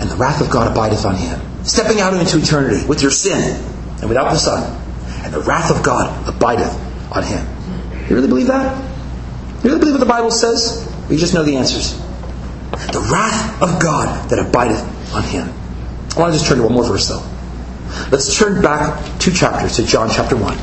and 0.00 0.10
the 0.10 0.16
wrath 0.16 0.40
of 0.42 0.50
God 0.50 0.70
abideth 0.70 1.06
on 1.06 1.16
him. 1.16 1.40
Stepping 1.64 2.00
out 2.00 2.14
into 2.14 2.38
eternity 2.38 2.86
with 2.86 3.02
your 3.02 3.10
sin 3.10 3.58
and 4.00 4.08
without 4.08 4.30
the 4.30 4.38
Son, 4.38 4.62
and 5.24 5.32
the 5.32 5.40
wrath 5.40 5.70
of 5.70 5.82
God 5.82 6.28
abideth 6.28 6.72
on 7.10 7.22
him. 7.22 7.46
You 8.08 8.16
really 8.16 8.28
believe 8.28 8.48
that? 8.48 8.76
You 9.62 9.70
really 9.70 9.80
believe 9.80 9.94
what 9.94 10.00
the 10.00 10.06
Bible 10.06 10.30
says? 10.30 10.86
Or 11.08 11.12
you 11.12 11.18
just 11.18 11.34
know 11.34 11.42
the 11.42 11.56
answers? 11.56 11.98
The 12.92 13.08
wrath 13.10 13.62
of 13.62 13.80
God 13.80 14.28
that 14.30 14.38
abideth 14.38 15.14
on 15.14 15.22
him. 15.22 15.48
I 16.16 16.20
want 16.20 16.32
to 16.32 16.38
just 16.38 16.46
turn 16.48 16.58
to 16.58 16.64
one 16.64 16.72
more 16.72 16.84
verse 16.84 17.08
though. 17.08 17.24
Let's 18.10 18.38
turn 18.38 18.62
back 18.62 19.18
two 19.18 19.32
chapters 19.32 19.76
to 19.76 19.84
John 19.84 20.10
chapter 20.10 20.36
1. 20.36 20.56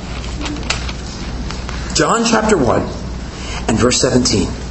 John 1.96 2.24
chapter 2.26 2.58
1 2.58 2.82
and 3.70 3.78
verse 3.78 4.00
17. 4.02 4.67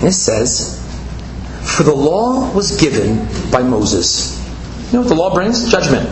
And 0.00 0.08
it 0.08 0.12
says, 0.12 0.80
For 1.62 1.82
the 1.82 1.94
law 1.94 2.52
was 2.54 2.80
given 2.80 3.28
by 3.50 3.62
Moses. 3.62 4.38
You 4.86 4.94
know 4.94 5.00
what 5.00 5.08
the 5.08 5.14
law 5.14 5.34
brings? 5.34 5.70
Judgment, 5.70 6.08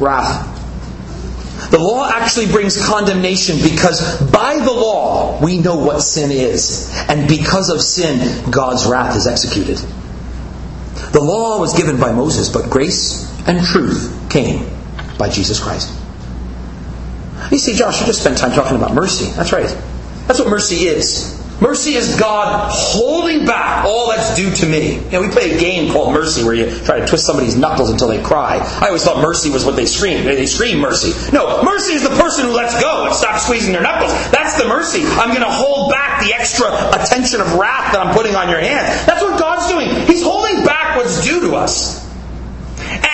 wrath. 0.00 0.48
The 1.70 1.78
law 1.78 2.08
actually 2.08 2.46
brings 2.46 2.80
condemnation 2.86 3.56
because 3.62 4.20
by 4.30 4.56
the 4.56 4.72
law 4.72 5.42
we 5.42 5.58
know 5.58 5.76
what 5.76 6.00
sin 6.00 6.30
is. 6.30 6.90
And 7.08 7.28
because 7.28 7.70
of 7.70 7.80
sin, 7.80 8.50
God's 8.50 8.86
wrath 8.86 9.16
is 9.16 9.26
executed. 9.26 9.78
The 11.12 11.20
law 11.20 11.58
was 11.60 11.76
given 11.76 11.98
by 11.98 12.12
Moses, 12.12 12.48
but 12.48 12.70
grace 12.70 13.28
and 13.46 13.64
truth 13.64 14.28
came 14.30 14.66
by 15.18 15.28
Jesus 15.28 15.60
Christ. 15.60 15.92
You 17.50 17.58
see, 17.58 17.74
Josh, 17.74 18.00
you 18.00 18.06
just 18.06 18.20
spent 18.20 18.38
time 18.38 18.52
talking 18.52 18.76
about 18.76 18.94
mercy. 18.94 19.26
That's 19.32 19.52
right. 19.52 19.68
That's 20.26 20.38
what 20.38 20.48
mercy 20.48 20.86
is. 20.86 21.41
Mercy 21.62 21.94
is 21.94 22.18
God 22.18 22.72
holding 22.72 23.46
back 23.46 23.84
all 23.84 24.08
that's 24.08 24.34
due 24.34 24.50
to 24.50 24.66
me. 24.66 24.96
You 24.96 25.10
know, 25.12 25.20
we 25.20 25.28
play 25.28 25.52
a 25.54 25.60
game 25.60 25.92
called 25.92 26.12
Mercy 26.12 26.42
where 26.42 26.54
you 26.54 26.68
try 26.84 26.98
to 26.98 27.06
twist 27.06 27.24
somebody's 27.24 27.56
knuckles 27.56 27.88
until 27.88 28.08
they 28.08 28.20
cry. 28.20 28.58
I 28.82 28.88
always 28.88 29.04
thought 29.04 29.22
mercy 29.22 29.48
was 29.48 29.64
what 29.64 29.76
they 29.76 29.86
scream. 29.86 30.24
They 30.24 30.46
scream 30.46 30.80
mercy. 30.80 31.14
No, 31.32 31.62
mercy 31.62 31.92
is 31.92 32.02
the 32.02 32.16
person 32.16 32.46
who 32.46 32.50
lets 32.50 32.78
go 32.80 33.06
and 33.06 33.14
stops 33.14 33.44
squeezing 33.44 33.72
their 33.72 33.82
knuckles. 33.82 34.10
That's 34.32 34.60
the 34.60 34.66
mercy. 34.66 35.02
I'm 35.04 35.28
going 35.28 35.46
to 35.46 35.54
hold 35.54 35.92
back 35.92 36.26
the 36.26 36.34
extra 36.34 36.66
attention 37.00 37.40
of 37.40 37.54
wrath 37.54 37.92
that 37.92 38.04
I'm 38.04 38.12
putting 38.12 38.34
on 38.34 38.50
your 38.50 38.58
hands. 38.58 39.06
That's 39.06 39.22
what 39.22 39.38
God's 39.38 39.70
doing. 39.70 39.88
He's 40.06 40.24
holding 40.24 40.64
back 40.64 40.96
what's 40.96 41.24
due 41.24 41.42
to 41.42 41.54
us. 41.54 42.02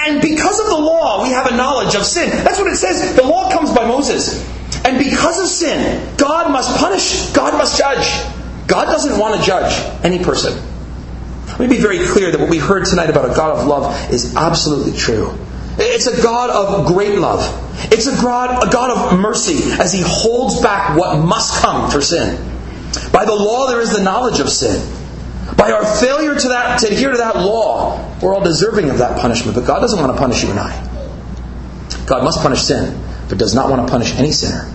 And 0.07 0.23
because 0.23 0.59
of 0.59 0.69
the 0.69 0.78
law, 0.78 1.23
we 1.23 1.33
have 1.33 1.52
a 1.52 1.55
knowledge 1.55 1.95
of 1.95 2.07
sin. 2.07 2.31
That's 2.31 2.59
what 2.59 2.73
it 2.73 2.76
says. 2.76 3.14
The 3.14 3.25
law 3.25 3.52
comes 3.52 3.75
by 3.75 3.87
Moses. 3.87 4.40
And 4.87 4.97
because 4.97 5.38
of 5.38 5.49
sin, 5.49 6.17
God 6.17 6.50
must 6.50 6.75
punish, 6.78 7.31
God 7.33 7.52
must 7.52 7.76
judge. 7.76 8.38
God 8.68 8.84
doesn't 8.84 9.18
want 9.18 9.40
to 9.40 9.46
judge 9.46 9.72
any 10.04 10.22
person. 10.22 10.62
Let 11.48 11.60
me 11.60 11.68
be 11.68 11.82
very 11.82 12.06
clear 12.06 12.30
that 12.30 12.38
what 12.38 12.50
we 12.50 12.58
heard 12.58 12.84
tonight 12.84 13.10
about 13.10 13.25
a 13.25 13.34
God 13.34 13.58
of 13.58 13.66
love 13.66 14.12
is 14.12 14.37
absolutely 14.37 14.96
true. 14.96 15.37
It's 15.78 16.06
a 16.06 16.22
God 16.22 16.50
of 16.50 16.87
great 16.87 17.18
love. 17.18 17.40
It's 17.90 18.06
a 18.06 18.22
God, 18.22 18.68
a 18.68 18.70
God 18.70 18.90
of 18.90 19.18
mercy 19.18 19.72
as 19.80 19.92
He 19.92 20.02
holds 20.04 20.60
back 20.60 20.96
what 20.96 21.18
must 21.18 21.62
come 21.62 21.90
for 21.90 22.00
sin. 22.00 22.37
By 23.10 23.25
the 23.25 23.34
law, 23.34 23.68
there 23.68 23.80
is 23.80 23.96
the 23.96 24.02
knowledge 24.02 24.40
of 24.40 24.48
sin. 24.50 24.87
By 25.56 25.72
our 25.72 25.84
failure 25.84 26.34
to, 26.34 26.48
that, 26.48 26.80
to 26.80 26.88
adhere 26.88 27.12
to 27.12 27.16
that 27.16 27.37
law, 27.37 28.16
we're 28.20 28.34
all 28.34 28.44
deserving 28.44 28.90
of 28.90 28.98
that 28.98 29.20
punishment. 29.20 29.56
But 29.56 29.66
God 29.66 29.80
doesn't 29.80 29.98
want 29.98 30.12
to 30.12 30.18
punish 30.18 30.42
you 30.42 30.50
and 30.50 30.60
I. 30.60 30.84
God 32.06 32.22
must 32.22 32.40
punish 32.40 32.62
sin, 32.62 33.02
but 33.28 33.38
does 33.38 33.54
not 33.54 33.70
want 33.70 33.87
to 33.87 33.90
punish 33.90 34.14
any 34.14 34.30
sinner. 34.30 34.70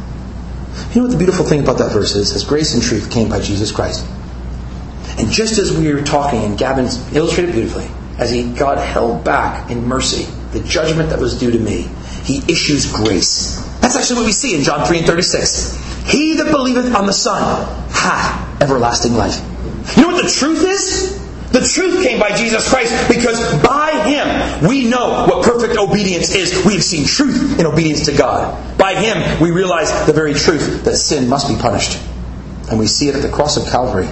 You 0.90 1.02
know 1.02 1.08
what 1.08 1.12
the 1.12 1.18
beautiful 1.18 1.46
thing 1.46 1.62
about 1.62 1.78
that 1.78 1.92
verse 1.92 2.16
is? 2.16 2.36
As 2.36 2.44
grace 2.44 2.74
and 2.74 2.84
truth 2.84 3.12
came 3.12 3.30
by 3.30 3.40
Jesus 3.40 3.72
Christ. 3.72 4.06
And 5.18 5.30
just 5.30 5.60
as 5.60 5.76
we 5.76 5.94
were 5.94 6.02
talking, 6.02 6.44
and 6.44 6.58
Gavin 6.58 6.86
illustrated 7.14 7.54
beautifully, 7.54 7.88
as 8.18 8.30
he 8.30 8.52
God 8.54 8.78
held 8.78 9.24
back 9.24 9.70
in 9.70 9.86
mercy 9.86 10.28
the 10.52 10.62
judgment 10.62 11.10
that 11.10 11.20
was 11.20 11.38
due 11.40 11.52
to 11.52 11.60
me, 11.60 11.90
he 12.24 12.38
issues 12.48 12.92
grace. 12.92 13.58
That's 13.82 13.96
actually 13.96 14.18
what 14.18 14.26
we 14.26 14.32
see 14.32 14.56
in 14.56 14.64
John 14.64 14.86
3 14.88 15.00
and 15.00 15.08
36. 15.08 16.10
He 16.10 16.36
that 16.38 16.52
believeth 16.52 16.96
on 16.96 17.06
the 17.06 17.14
Son 17.14 17.42
hath 17.90 18.62
everlasting 18.62 19.14
life. 19.14 19.42
You 19.98 20.04
know 20.04 20.14
what 20.14 20.24
the 20.24 20.30
truth 20.30 20.64
is? 20.64 21.22
The 21.52 21.62
truth 21.62 22.04
came 22.04 22.20
by 22.20 22.36
Jesus 22.36 22.68
Christ 22.68 23.08
because 23.08 23.40
by 23.62 23.92
Him 24.10 24.68
we 24.68 24.90
know 24.90 25.28
what 25.28 25.46
perfect 25.46 25.78
obedience 25.78 26.34
is. 26.34 26.66
We 26.66 26.74
have 26.74 26.84
seen 26.84 27.06
truth 27.06 27.60
in 27.60 27.66
obedience 27.68 28.06
to 28.06 28.18
God. 28.18 28.73
Him 28.98 29.42
we 29.42 29.52
realize 29.52 30.06
the 30.06 30.14
very 30.14 30.34
truth 30.34 30.86
that 30.86 30.96
sin 30.96 31.30
must 31.30 31.48
be 31.48 31.56
punished. 31.56 32.02
And 32.70 32.80
we 32.80 32.88
see 32.88 33.10
it 33.10 33.16
at 33.16 33.22
the 33.22 33.30
cross 33.30 33.58
of 33.58 33.66
Calvary. 33.68 34.08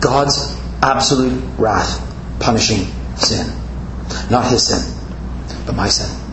God's 0.00 0.56
absolute 0.82 1.42
wrath 1.58 2.04
punishing 2.40 2.86
sin. 3.16 3.48
Not 4.30 4.50
His 4.50 4.66
sin, 4.66 4.94
but 5.66 5.74
my 5.74 5.88
sin. 5.88 6.28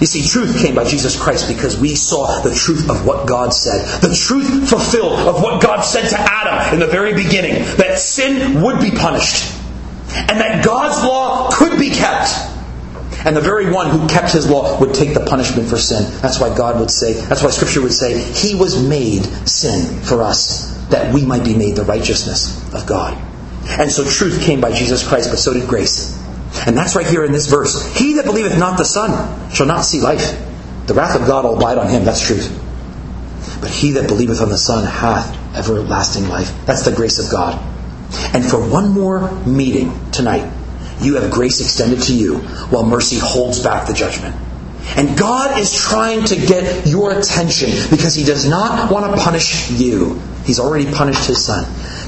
You 0.00 0.06
see, 0.06 0.28
truth 0.28 0.62
came 0.62 0.74
by 0.76 0.84
Jesus 0.84 1.20
Christ 1.20 1.48
because 1.48 1.78
we 1.80 1.94
saw 1.96 2.40
the 2.42 2.54
truth 2.54 2.88
of 2.88 3.04
what 3.04 3.26
God 3.26 3.52
said. 3.52 4.00
The 4.00 4.14
truth 4.14 4.68
fulfilled 4.68 5.18
of 5.20 5.42
what 5.42 5.60
God 5.60 5.82
said 5.82 6.08
to 6.10 6.16
Adam 6.18 6.74
in 6.74 6.80
the 6.80 6.86
very 6.86 7.14
beginning 7.14 7.64
that 7.78 7.98
sin 7.98 8.62
would 8.62 8.80
be 8.80 8.90
punished 8.90 9.52
and 10.14 10.38
that 10.40 10.64
God's 10.64 11.02
law 11.04 11.50
could 11.50 11.78
be 11.78 11.90
kept. 11.90 12.30
And 13.24 13.36
the 13.36 13.40
very 13.40 13.70
one 13.70 13.90
who 13.90 14.06
kept 14.08 14.32
his 14.32 14.48
law 14.48 14.78
would 14.80 14.94
take 14.94 15.14
the 15.14 15.24
punishment 15.24 15.68
for 15.68 15.76
sin. 15.76 16.04
That's 16.20 16.40
why 16.40 16.56
God 16.56 16.78
would 16.78 16.90
say, 16.90 17.14
that's 17.14 17.42
why 17.42 17.50
Scripture 17.50 17.82
would 17.82 17.92
say, 17.92 18.18
He 18.18 18.54
was 18.54 18.80
made 18.80 19.24
sin 19.48 20.00
for 20.02 20.22
us, 20.22 20.86
that 20.88 21.12
we 21.12 21.24
might 21.24 21.44
be 21.44 21.56
made 21.56 21.74
the 21.74 21.84
righteousness 21.84 22.72
of 22.72 22.86
God. 22.86 23.16
And 23.68 23.90
so 23.90 24.04
truth 24.08 24.42
came 24.42 24.60
by 24.60 24.72
Jesus 24.72 25.06
Christ, 25.06 25.30
but 25.30 25.38
so 25.38 25.52
did 25.52 25.68
grace. 25.68 26.16
And 26.66 26.76
that's 26.76 26.96
right 26.96 27.06
here 27.06 27.24
in 27.24 27.32
this 27.32 27.46
verse. 27.46 27.94
He 27.96 28.14
that 28.14 28.24
believeth 28.24 28.58
not 28.58 28.78
the 28.78 28.84
Son 28.84 29.50
shall 29.50 29.66
not 29.66 29.82
see 29.82 30.00
life. 30.00 30.38
The 30.86 30.94
wrath 30.94 31.20
of 31.20 31.26
God 31.26 31.44
will 31.44 31.56
abide 31.56 31.76
on 31.76 31.88
him. 31.88 32.04
That's 32.04 32.26
truth. 32.26 32.48
But 33.60 33.70
he 33.70 33.92
that 33.92 34.08
believeth 34.08 34.40
on 34.40 34.48
the 34.48 34.58
Son 34.58 34.84
hath 34.84 35.36
everlasting 35.54 36.28
life. 36.28 36.52
That's 36.64 36.84
the 36.84 36.92
grace 36.92 37.18
of 37.18 37.30
God. 37.30 37.58
And 38.32 38.44
for 38.44 38.58
one 38.58 38.90
more 38.90 39.30
meeting 39.44 40.10
tonight, 40.12 40.50
you 41.00 41.16
have 41.16 41.30
grace 41.30 41.60
extended 41.60 42.02
to 42.02 42.14
you 42.14 42.38
while 42.70 42.84
mercy 42.84 43.18
holds 43.18 43.62
back 43.62 43.86
the 43.86 43.94
judgment. 43.94 44.34
And 44.96 45.18
God 45.18 45.58
is 45.58 45.74
trying 45.74 46.24
to 46.24 46.36
get 46.36 46.86
your 46.86 47.18
attention 47.18 47.70
because 47.90 48.14
He 48.14 48.24
does 48.24 48.48
not 48.48 48.90
want 48.90 49.14
to 49.14 49.20
punish 49.20 49.70
you. 49.70 50.20
He's 50.44 50.58
already 50.58 50.90
punished 50.90 51.26
His 51.26 51.44
Son. 51.44 51.64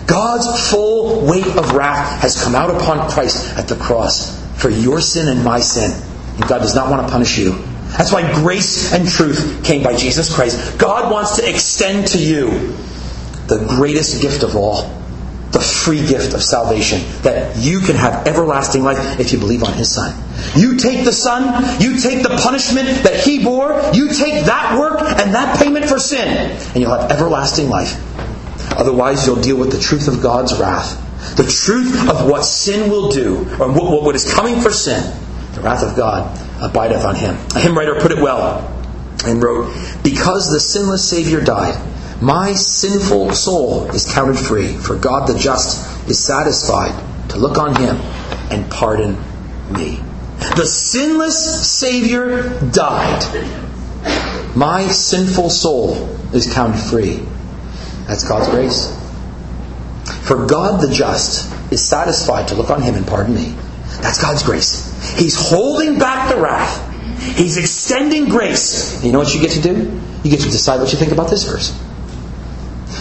God's 0.07 0.71
full 0.71 1.27
weight 1.27 1.47
of 1.47 1.73
wrath 1.73 2.23
has 2.23 2.43
come 2.43 2.55
out 2.55 2.71
upon 2.71 3.11
Christ 3.11 3.57
at 3.57 3.69
the 3.69 3.77
cross 3.77 4.41
for 4.61 4.71
your 4.71 5.01
sin 5.01 5.29
and 5.29 5.45
my 5.45 5.61
sin. 5.61 5.93
And 6.37 6.49
God 6.49 6.59
does 6.59 6.75
not 6.75 6.91
want 6.91 7.07
to 7.07 7.13
punish 7.13 7.39
you. 7.39 7.53
That's 7.97 8.13
why 8.13 8.33
grace 8.33 8.93
and 8.93 9.07
truth 9.07 9.63
came 9.65 9.83
by 9.83 9.97
Jesus 9.97 10.35
Christ. 10.35 10.79
God 10.79 11.13
wants 11.13 11.37
to 11.37 11.49
extend 11.49 12.09
to 12.09 12.19
you 12.19 12.75
the 13.47 13.67
greatest 13.69 14.23
gift 14.23 14.43
of 14.43 14.57
all 14.57 15.00
the 15.61 15.67
free 15.67 16.07
gift 16.07 16.33
of 16.33 16.43
salvation 16.43 17.01
that 17.23 17.57
you 17.59 17.81
can 17.81 17.95
have 17.95 18.27
everlasting 18.27 18.83
life 18.83 19.21
if 19.21 19.33
you 19.33 19.39
believe 19.39 19.63
on 19.63 19.75
his 19.75 19.93
son. 19.93 20.17
You 20.57 20.79
take 20.79 21.05
the 21.05 21.13
son, 21.13 21.81
you 21.81 22.01
take 22.01 22.23
the 22.23 22.31
punishment 22.43 22.89
that 23.05 23.21
he 23.21 23.45
bore, 23.45 23.79
you 23.93 24.09
take 24.09 24.47
that 24.47 24.79
work 24.79 25.01
and 25.01 25.35
that 25.35 25.59
payment 25.59 25.85
for 25.85 25.99
sin, 25.99 26.27
and 26.29 26.77
you'll 26.77 26.97
have 26.97 27.11
everlasting 27.11 27.69
life. 27.69 28.01
Otherwise, 28.73 29.27
you'll 29.27 29.41
deal 29.43 29.59
with 29.59 29.71
the 29.71 29.79
truth 29.79 30.09
of 30.09 30.23
God's 30.23 30.59
wrath, 30.59 30.97
the 31.37 31.45
truth 31.45 32.09
of 32.09 32.27
what 32.29 32.45
sin 32.45 32.91
will 32.91 33.11
do, 33.11 33.41
or 33.61 33.71
what 34.03 34.15
is 34.15 34.33
coming 34.33 34.61
for 34.61 34.71
sin. 34.71 35.03
The 35.53 35.61
wrath 35.61 35.83
of 35.83 35.95
God 35.95 36.41
abideth 36.63 37.05
on 37.05 37.17
him. 37.17 37.35
A 37.55 37.61
hymn 37.61 37.77
writer 37.77 38.01
put 38.01 38.13
it 38.13 38.23
well 38.23 38.67
and 39.27 39.43
wrote, 39.43 39.75
Because 40.03 40.51
the 40.51 40.61
sinless 40.61 41.07
Savior 41.07 41.43
died, 41.43 41.90
my 42.21 42.53
sinful 42.53 43.33
soul 43.33 43.89
is 43.91 44.13
counted 44.13 44.39
free, 44.39 44.77
for 44.77 44.97
God 44.97 45.27
the 45.27 45.39
just 45.39 46.09
is 46.09 46.19
satisfied 46.19 46.95
to 47.31 47.39
look 47.39 47.57
on 47.57 47.75
him 47.75 47.97
and 48.51 48.71
pardon 48.71 49.17
me. 49.73 50.01
The 50.57 50.67
sinless 50.67 51.67
Savior 51.67 52.61
died. 52.73 53.25
My 54.55 54.89
sinful 54.89 55.49
soul 55.49 56.09
is 56.35 56.53
counted 56.53 56.79
free. 56.79 57.21
That's 58.07 58.29
God's 58.29 58.49
grace. 58.49 58.97
For 60.23 60.47
God 60.47 60.83
the 60.83 60.93
just 60.93 61.73
is 61.73 61.87
satisfied 61.87 62.49
to 62.49 62.55
look 62.55 62.71
on 62.71 62.83
him 62.83 62.97
and 62.97 63.07
pardon 63.07 63.35
me. 63.35 63.55
That's 64.03 64.21
God's 64.21 64.43
grace. 64.43 65.19
He's 65.19 65.37
holding 65.37 65.99
back 65.99 66.29
the 66.35 66.41
wrath. 66.41 66.87
He's 67.37 67.57
extending 67.57 68.29
grace. 68.29 69.03
You 69.05 69.13
know 69.13 69.19
what 69.19 69.35
you 69.35 69.41
get 69.41 69.53
to 69.53 69.63
do? 69.63 70.01
You 70.23 70.31
get 70.31 70.41
to 70.41 70.51
decide 70.51 70.81
what 70.81 70.93
you 70.93 70.99
think 70.99 71.13
about 71.13 71.31
this 71.31 71.45
verse. 71.45 71.79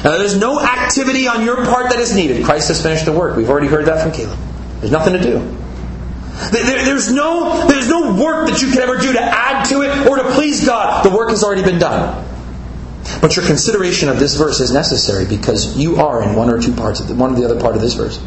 Now, 0.04 0.18
there's 0.18 0.38
no 0.38 0.62
activity 0.62 1.28
on 1.28 1.44
your 1.44 1.66
part 1.66 1.90
that 1.90 2.00
is 2.00 2.16
needed. 2.16 2.46
Christ 2.46 2.70
has 2.70 2.82
finished 2.82 3.06
the 3.06 3.12
work. 3.12 3.36
We've 3.36 3.50
already 3.50 3.68
heard 3.68 3.86
that 3.86 4.02
from 4.02 4.14
Caleb. 4.14 4.40
There's 4.80 4.92
nothing 4.92 5.14
to 5.14 5.22
do. 5.22 5.58
There's 6.52 7.12
no, 7.12 7.68
there's 7.68 7.90
no 7.90 8.16
work 8.16 8.50
that 8.50 8.62
you 8.62 8.70
can 8.72 8.80
ever 8.80 8.98
do 8.98 9.12
to 9.12 9.22
add 9.22 9.66
to 9.66 9.82
it 9.82 10.08
or 10.08 10.18
to 10.18 10.24
please 10.32 10.66
God. 10.66 11.04
The 11.04 11.10
work 11.10 11.30
has 11.32 11.44
already 11.44 11.64
been 11.64 11.80
done. 11.80 12.26
But 13.22 13.36
your 13.36 13.46
consideration 13.46 14.08
of 14.08 14.20
this 14.20 14.36
verse 14.36 14.62
is 14.62 14.72
necessary 14.72 15.26
because 15.26 15.78
you 15.78 15.98
are 15.98 16.24
in 16.24 16.36
one 16.36 16.50
or 16.50 16.62
two 16.62 16.74
parts 16.74 17.02
of 17.02 17.10
the, 17.10 17.16
one 17.16 17.34
or 17.34 17.36
the 17.36 17.44
other 17.44 17.60
part 17.60 17.76
of 17.76 17.82
this 17.82 17.96
verse. 17.96 18.24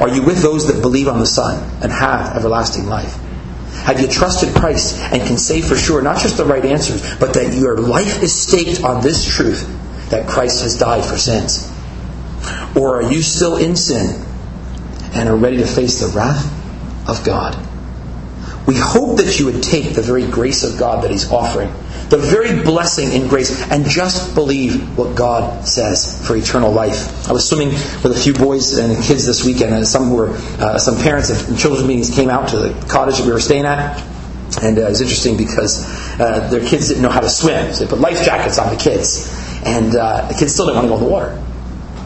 Are 0.00 0.08
you 0.08 0.22
with 0.22 0.40
those 0.40 0.66
that 0.72 0.80
believe 0.80 1.08
on 1.08 1.20
the 1.20 1.26
Son 1.26 1.62
and 1.82 1.92
have 1.92 2.34
everlasting 2.34 2.86
life? 2.86 3.14
Have 3.84 4.00
you 4.00 4.06
trusted 4.06 4.54
Christ 4.54 4.98
and 5.12 5.20
can 5.22 5.36
say 5.36 5.60
for 5.60 5.76
sure 5.76 6.00
not 6.00 6.22
just 6.22 6.38
the 6.38 6.46
right 6.46 6.64
answers, 6.64 7.02
but 7.16 7.34
that 7.34 7.52
your 7.52 7.76
life 7.76 8.22
is 8.22 8.34
staked 8.34 8.82
on 8.82 9.02
this 9.02 9.26
truth 9.26 9.68
that 10.14 10.28
Christ 10.28 10.62
has 10.62 10.78
died 10.78 11.04
for 11.04 11.18
sins? 11.18 11.70
Or 12.76 13.02
are 13.02 13.12
you 13.12 13.22
still 13.22 13.56
in 13.56 13.76
sin 13.76 14.24
and 15.12 15.28
are 15.28 15.36
ready 15.36 15.58
to 15.58 15.66
face 15.66 16.00
the 16.00 16.08
wrath 16.16 16.44
of 17.08 17.24
God? 17.24 17.56
We 18.66 18.76
hope 18.76 19.18
that 19.18 19.38
you 19.38 19.46
would 19.46 19.62
take 19.62 19.94
the 19.94 20.02
very 20.02 20.26
grace 20.26 20.64
of 20.64 20.78
God 20.78 21.04
that 21.04 21.10
He's 21.10 21.30
offering, 21.30 21.68
the 22.08 22.16
very 22.16 22.62
blessing 22.62 23.12
in 23.12 23.28
grace, 23.28 23.60
and 23.70 23.84
just 23.84 24.34
believe 24.34 24.96
what 24.96 25.14
God 25.14 25.68
says 25.68 26.26
for 26.26 26.34
eternal 26.34 26.72
life. 26.72 27.28
I 27.28 27.32
was 27.32 27.46
swimming 27.46 27.68
with 27.68 28.06
a 28.06 28.18
few 28.18 28.32
boys 28.32 28.78
and 28.78 29.02
kids 29.04 29.26
this 29.26 29.44
weekend, 29.44 29.74
and 29.74 29.86
some 29.86 30.14
were 30.14 30.30
uh, 30.30 30.78
some 30.78 30.96
parents 30.96 31.28
of 31.28 31.58
children's 31.58 31.86
meetings 31.86 32.14
came 32.14 32.30
out 32.30 32.48
to 32.48 32.56
the 32.56 32.86
cottage 32.86 33.18
that 33.18 33.26
we 33.26 33.32
were 33.32 33.40
staying 33.40 33.66
at. 33.66 34.02
And 34.62 34.78
uh, 34.78 34.82
it 34.82 34.88
was 34.88 35.00
interesting 35.00 35.36
because 35.36 35.84
uh, 36.18 36.48
their 36.48 36.64
kids 36.64 36.88
didn't 36.88 37.02
know 37.02 37.10
how 37.10 37.20
to 37.20 37.28
swim, 37.28 37.74
so 37.74 37.84
they 37.84 37.90
put 37.90 37.98
life 37.98 38.24
jackets 38.24 38.58
on 38.58 38.74
the 38.74 38.80
kids. 38.80 39.43
And 39.64 39.94
uh, 39.96 40.28
the 40.28 40.34
kids 40.34 40.52
still 40.52 40.66
didn't 40.66 40.76
want 40.76 40.86
to 40.86 40.90
go 40.90 40.98
in 40.98 41.04
the 41.04 41.10
water. 41.10 41.42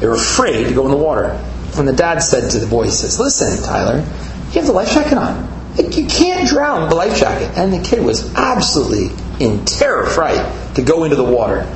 They 0.00 0.06
were 0.06 0.14
afraid 0.14 0.64
to 0.68 0.74
go 0.74 0.84
in 0.84 0.90
the 0.90 0.96
water. 0.96 1.30
And 1.76 1.86
the 1.86 1.92
dad 1.92 2.20
said 2.20 2.50
to 2.52 2.58
the 2.58 2.66
boy, 2.66 2.84
he 2.84 2.90
says, 2.90 3.18
Listen, 3.18 3.62
Tyler, 3.62 3.98
you 3.98 4.52
have 4.52 4.66
the 4.66 4.72
life 4.72 4.92
jacket 4.92 5.18
on. 5.18 5.48
You 5.76 6.06
can't 6.06 6.48
drown 6.48 6.82
with 6.82 6.90
the 6.90 6.96
life 6.96 7.18
jacket. 7.18 7.56
And 7.56 7.72
the 7.72 7.80
kid 7.80 8.04
was 8.04 8.34
absolutely 8.34 9.10
in 9.44 9.64
terror, 9.64 10.06
fright, 10.06 10.74
to 10.74 10.82
go 10.82 11.04
into 11.04 11.16
the 11.16 11.24
water. 11.24 11.66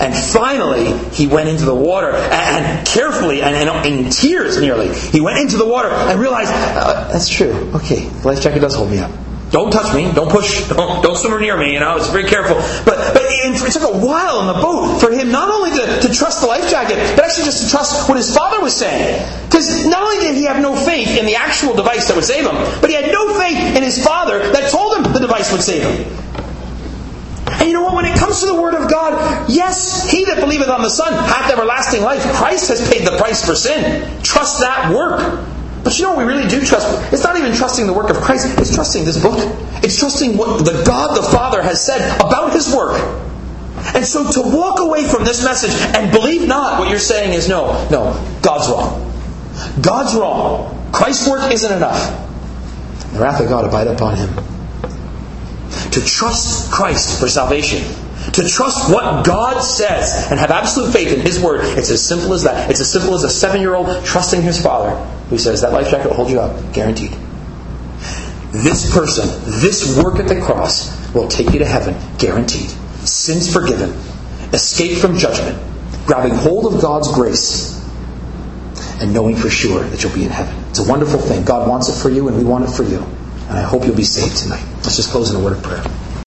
And 0.00 0.14
finally, 0.16 0.92
he 1.10 1.26
went 1.26 1.48
into 1.48 1.64
the 1.64 1.74
water 1.74 2.12
and, 2.12 2.86
carefully 2.86 3.42
and, 3.42 3.54
and, 3.54 3.86
in 3.86 4.10
tears 4.10 4.60
nearly, 4.60 4.92
he 4.94 5.20
went 5.20 5.38
into 5.38 5.58
the 5.58 5.66
water 5.66 5.90
and 5.90 6.18
realized, 6.18 6.50
uh, 6.52 7.08
that's 7.12 7.28
true. 7.28 7.52
Okay, 7.74 8.08
the 8.08 8.26
life 8.26 8.40
jacket 8.40 8.60
does 8.60 8.74
hold 8.74 8.90
me 8.90 8.98
up. 8.98 9.12
Don't 9.52 9.70
touch 9.70 9.94
me. 9.94 10.10
Don't 10.10 10.30
push. 10.30 10.66
Don't, 10.72 11.02
don't 11.02 11.16
swim 11.16 11.38
near 11.40 11.56
me. 11.56 11.74
You 11.74 11.80
know, 11.80 11.88
I 11.88 11.94
was 11.94 12.08
very 12.08 12.24
careful. 12.24 12.56
But, 12.84 13.12
but 13.12 13.22
it, 13.22 13.72
took 13.72 13.82
a 13.82 13.98
while 13.98 14.40
in 14.40 14.46
the 14.46 14.60
boat 14.60 14.98
for 14.98 15.12
him 15.12 15.30
not 15.30 15.50
only 15.50 15.70
to, 15.70 16.08
to 16.08 16.14
trust 16.14 16.40
the 16.40 16.46
life 16.46 16.70
jacket, 16.70 16.96
but 17.16 17.24
actually 17.24 17.44
just 17.44 17.64
to 17.64 17.70
trust 17.70 18.08
what 18.08 18.16
his 18.16 18.34
father 18.34 18.60
was 18.60 18.74
saying. 18.74 19.20
Because 19.44 19.86
not 19.86 20.02
only 20.02 20.26
did 20.26 20.36
he 20.36 20.44
have 20.44 20.60
no 20.60 20.74
faith 20.74 21.18
in 21.18 21.26
the 21.26 21.36
actual 21.36 21.74
device 21.74 22.08
that 22.08 22.16
would 22.16 22.24
save 22.24 22.46
him, 22.46 22.54
but 22.80 22.88
he 22.88 22.96
had 22.96 23.12
no 23.12 23.38
faith 23.38 23.76
in 23.76 23.82
his 23.82 24.02
father 24.02 24.38
that 24.38 24.70
told 24.70 24.96
him 24.96 25.12
the 25.12 25.20
device 25.20 25.52
would 25.52 25.62
save 25.62 25.82
him. 25.82 26.18
And 27.60 27.68
you 27.68 27.74
know 27.74 27.82
what? 27.82 27.94
When 27.94 28.06
it 28.06 28.18
comes 28.18 28.40
to 28.40 28.46
the 28.46 28.60
Word 28.60 28.74
of 28.74 28.90
God, 28.90 29.50
yes, 29.50 30.10
he 30.10 30.24
that 30.24 30.40
believeth 30.40 30.68
on 30.68 30.82
the 30.82 30.90
Son 30.90 31.12
hath 31.12 31.52
everlasting 31.52 32.02
life. 32.02 32.22
Christ 32.34 32.68
has 32.68 32.88
paid 32.88 33.06
the 33.06 33.16
price 33.18 33.44
for 33.44 33.54
sin. 33.54 34.22
Trust 34.22 34.60
that 34.60 34.92
work. 34.94 35.46
But 35.84 35.98
you 35.98 36.04
know 36.04 36.14
what 36.14 36.18
we 36.18 36.32
really 36.32 36.48
do 36.48 36.64
trust? 36.64 37.12
It's 37.12 37.24
not 37.24 37.36
even 37.36 37.54
trusting 37.54 37.86
the 37.86 37.92
work 37.92 38.10
of 38.10 38.16
Christ, 38.18 38.58
it's 38.58 38.74
trusting 38.74 39.04
this 39.04 39.20
book. 39.20 39.38
It's 39.82 39.98
trusting 39.98 40.36
what 40.36 40.64
the 40.64 40.84
God 40.84 41.16
the 41.16 41.22
Father 41.22 41.62
has 41.62 41.84
said 41.84 42.00
about 42.20 42.52
his 42.52 42.72
work. 42.74 43.00
And 43.94 44.04
so 44.04 44.30
to 44.30 44.56
walk 44.56 44.78
away 44.78 45.04
from 45.08 45.24
this 45.24 45.44
message 45.44 45.72
and 45.96 46.12
believe 46.12 46.46
not 46.46 46.78
what 46.78 46.88
you're 46.88 47.00
saying 47.00 47.32
is 47.32 47.48
no, 47.48 47.88
no, 47.90 48.12
God's 48.42 48.68
wrong. 48.70 49.12
God's 49.82 50.14
wrong. 50.14 50.90
Christ's 50.92 51.28
work 51.28 51.52
isn't 51.52 51.72
enough. 51.72 52.18
The 53.12 53.18
wrath 53.18 53.40
of 53.40 53.48
God 53.48 53.64
abide 53.64 53.88
upon 53.88 54.16
him. 54.16 54.30
To 55.90 56.04
trust 56.04 56.70
Christ 56.70 57.18
for 57.18 57.28
salvation 57.28 57.82
to 58.32 58.48
trust 58.48 58.90
what 58.90 59.24
God 59.26 59.60
says 59.60 60.30
and 60.30 60.40
have 60.40 60.50
absolute 60.50 60.92
faith 60.92 61.12
in 61.12 61.20
His 61.20 61.40
Word. 61.40 61.78
It's 61.78 61.90
as 61.90 62.06
simple 62.06 62.32
as 62.32 62.44
that. 62.44 62.70
It's 62.70 62.80
as 62.80 62.90
simple 62.90 63.14
as 63.14 63.24
a 63.24 63.30
seven 63.30 63.60
year 63.60 63.74
old 63.74 64.04
trusting 64.04 64.42
his 64.42 64.62
father 64.62 64.96
who 65.28 65.38
says, 65.38 65.60
That 65.62 65.72
life 65.72 65.90
jacket 65.90 66.08
will 66.08 66.16
hold 66.16 66.30
you 66.30 66.40
up, 66.40 66.72
guaranteed. 66.72 67.12
This 68.52 68.94
person, 68.94 69.26
this 69.60 69.98
work 70.02 70.18
at 70.18 70.28
the 70.28 70.40
cross, 70.40 70.92
will 71.14 71.28
take 71.28 71.52
you 71.52 71.58
to 71.58 71.66
heaven, 71.66 71.96
guaranteed. 72.18 72.70
Sins 73.06 73.52
forgiven, 73.52 73.90
escape 74.52 74.98
from 74.98 75.18
judgment, 75.18 75.58
grabbing 76.06 76.34
hold 76.34 76.72
of 76.72 76.80
God's 76.80 77.12
grace, 77.12 77.80
and 79.00 79.12
knowing 79.12 79.36
for 79.36 79.50
sure 79.50 79.82
that 79.84 80.02
you'll 80.02 80.14
be 80.14 80.24
in 80.24 80.30
heaven. 80.30 80.54
It's 80.70 80.78
a 80.78 80.88
wonderful 80.88 81.18
thing. 81.18 81.44
God 81.44 81.68
wants 81.68 81.88
it 81.88 82.00
for 82.00 82.10
you, 82.10 82.28
and 82.28 82.36
we 82.36 82.44
want 82.44 82.64
it 82.64 82.70
for 82.70 82.82
you. 82.82 82.98
And 83.48 83.58
I 83.58 83.62
hope 83.62 83.84
you'll 83.84 83.96
be 83.96 84.04
saved 84.04 84.36
tonight. 84.36 84.64
Let's 84.76 84.96
just 84.96 85.10
close 85.10 85.30
in 85.30 85.40
a 85.40 85.44
word 85.44 85.56
of 85.56 85.62
prayer. 85.62 85.82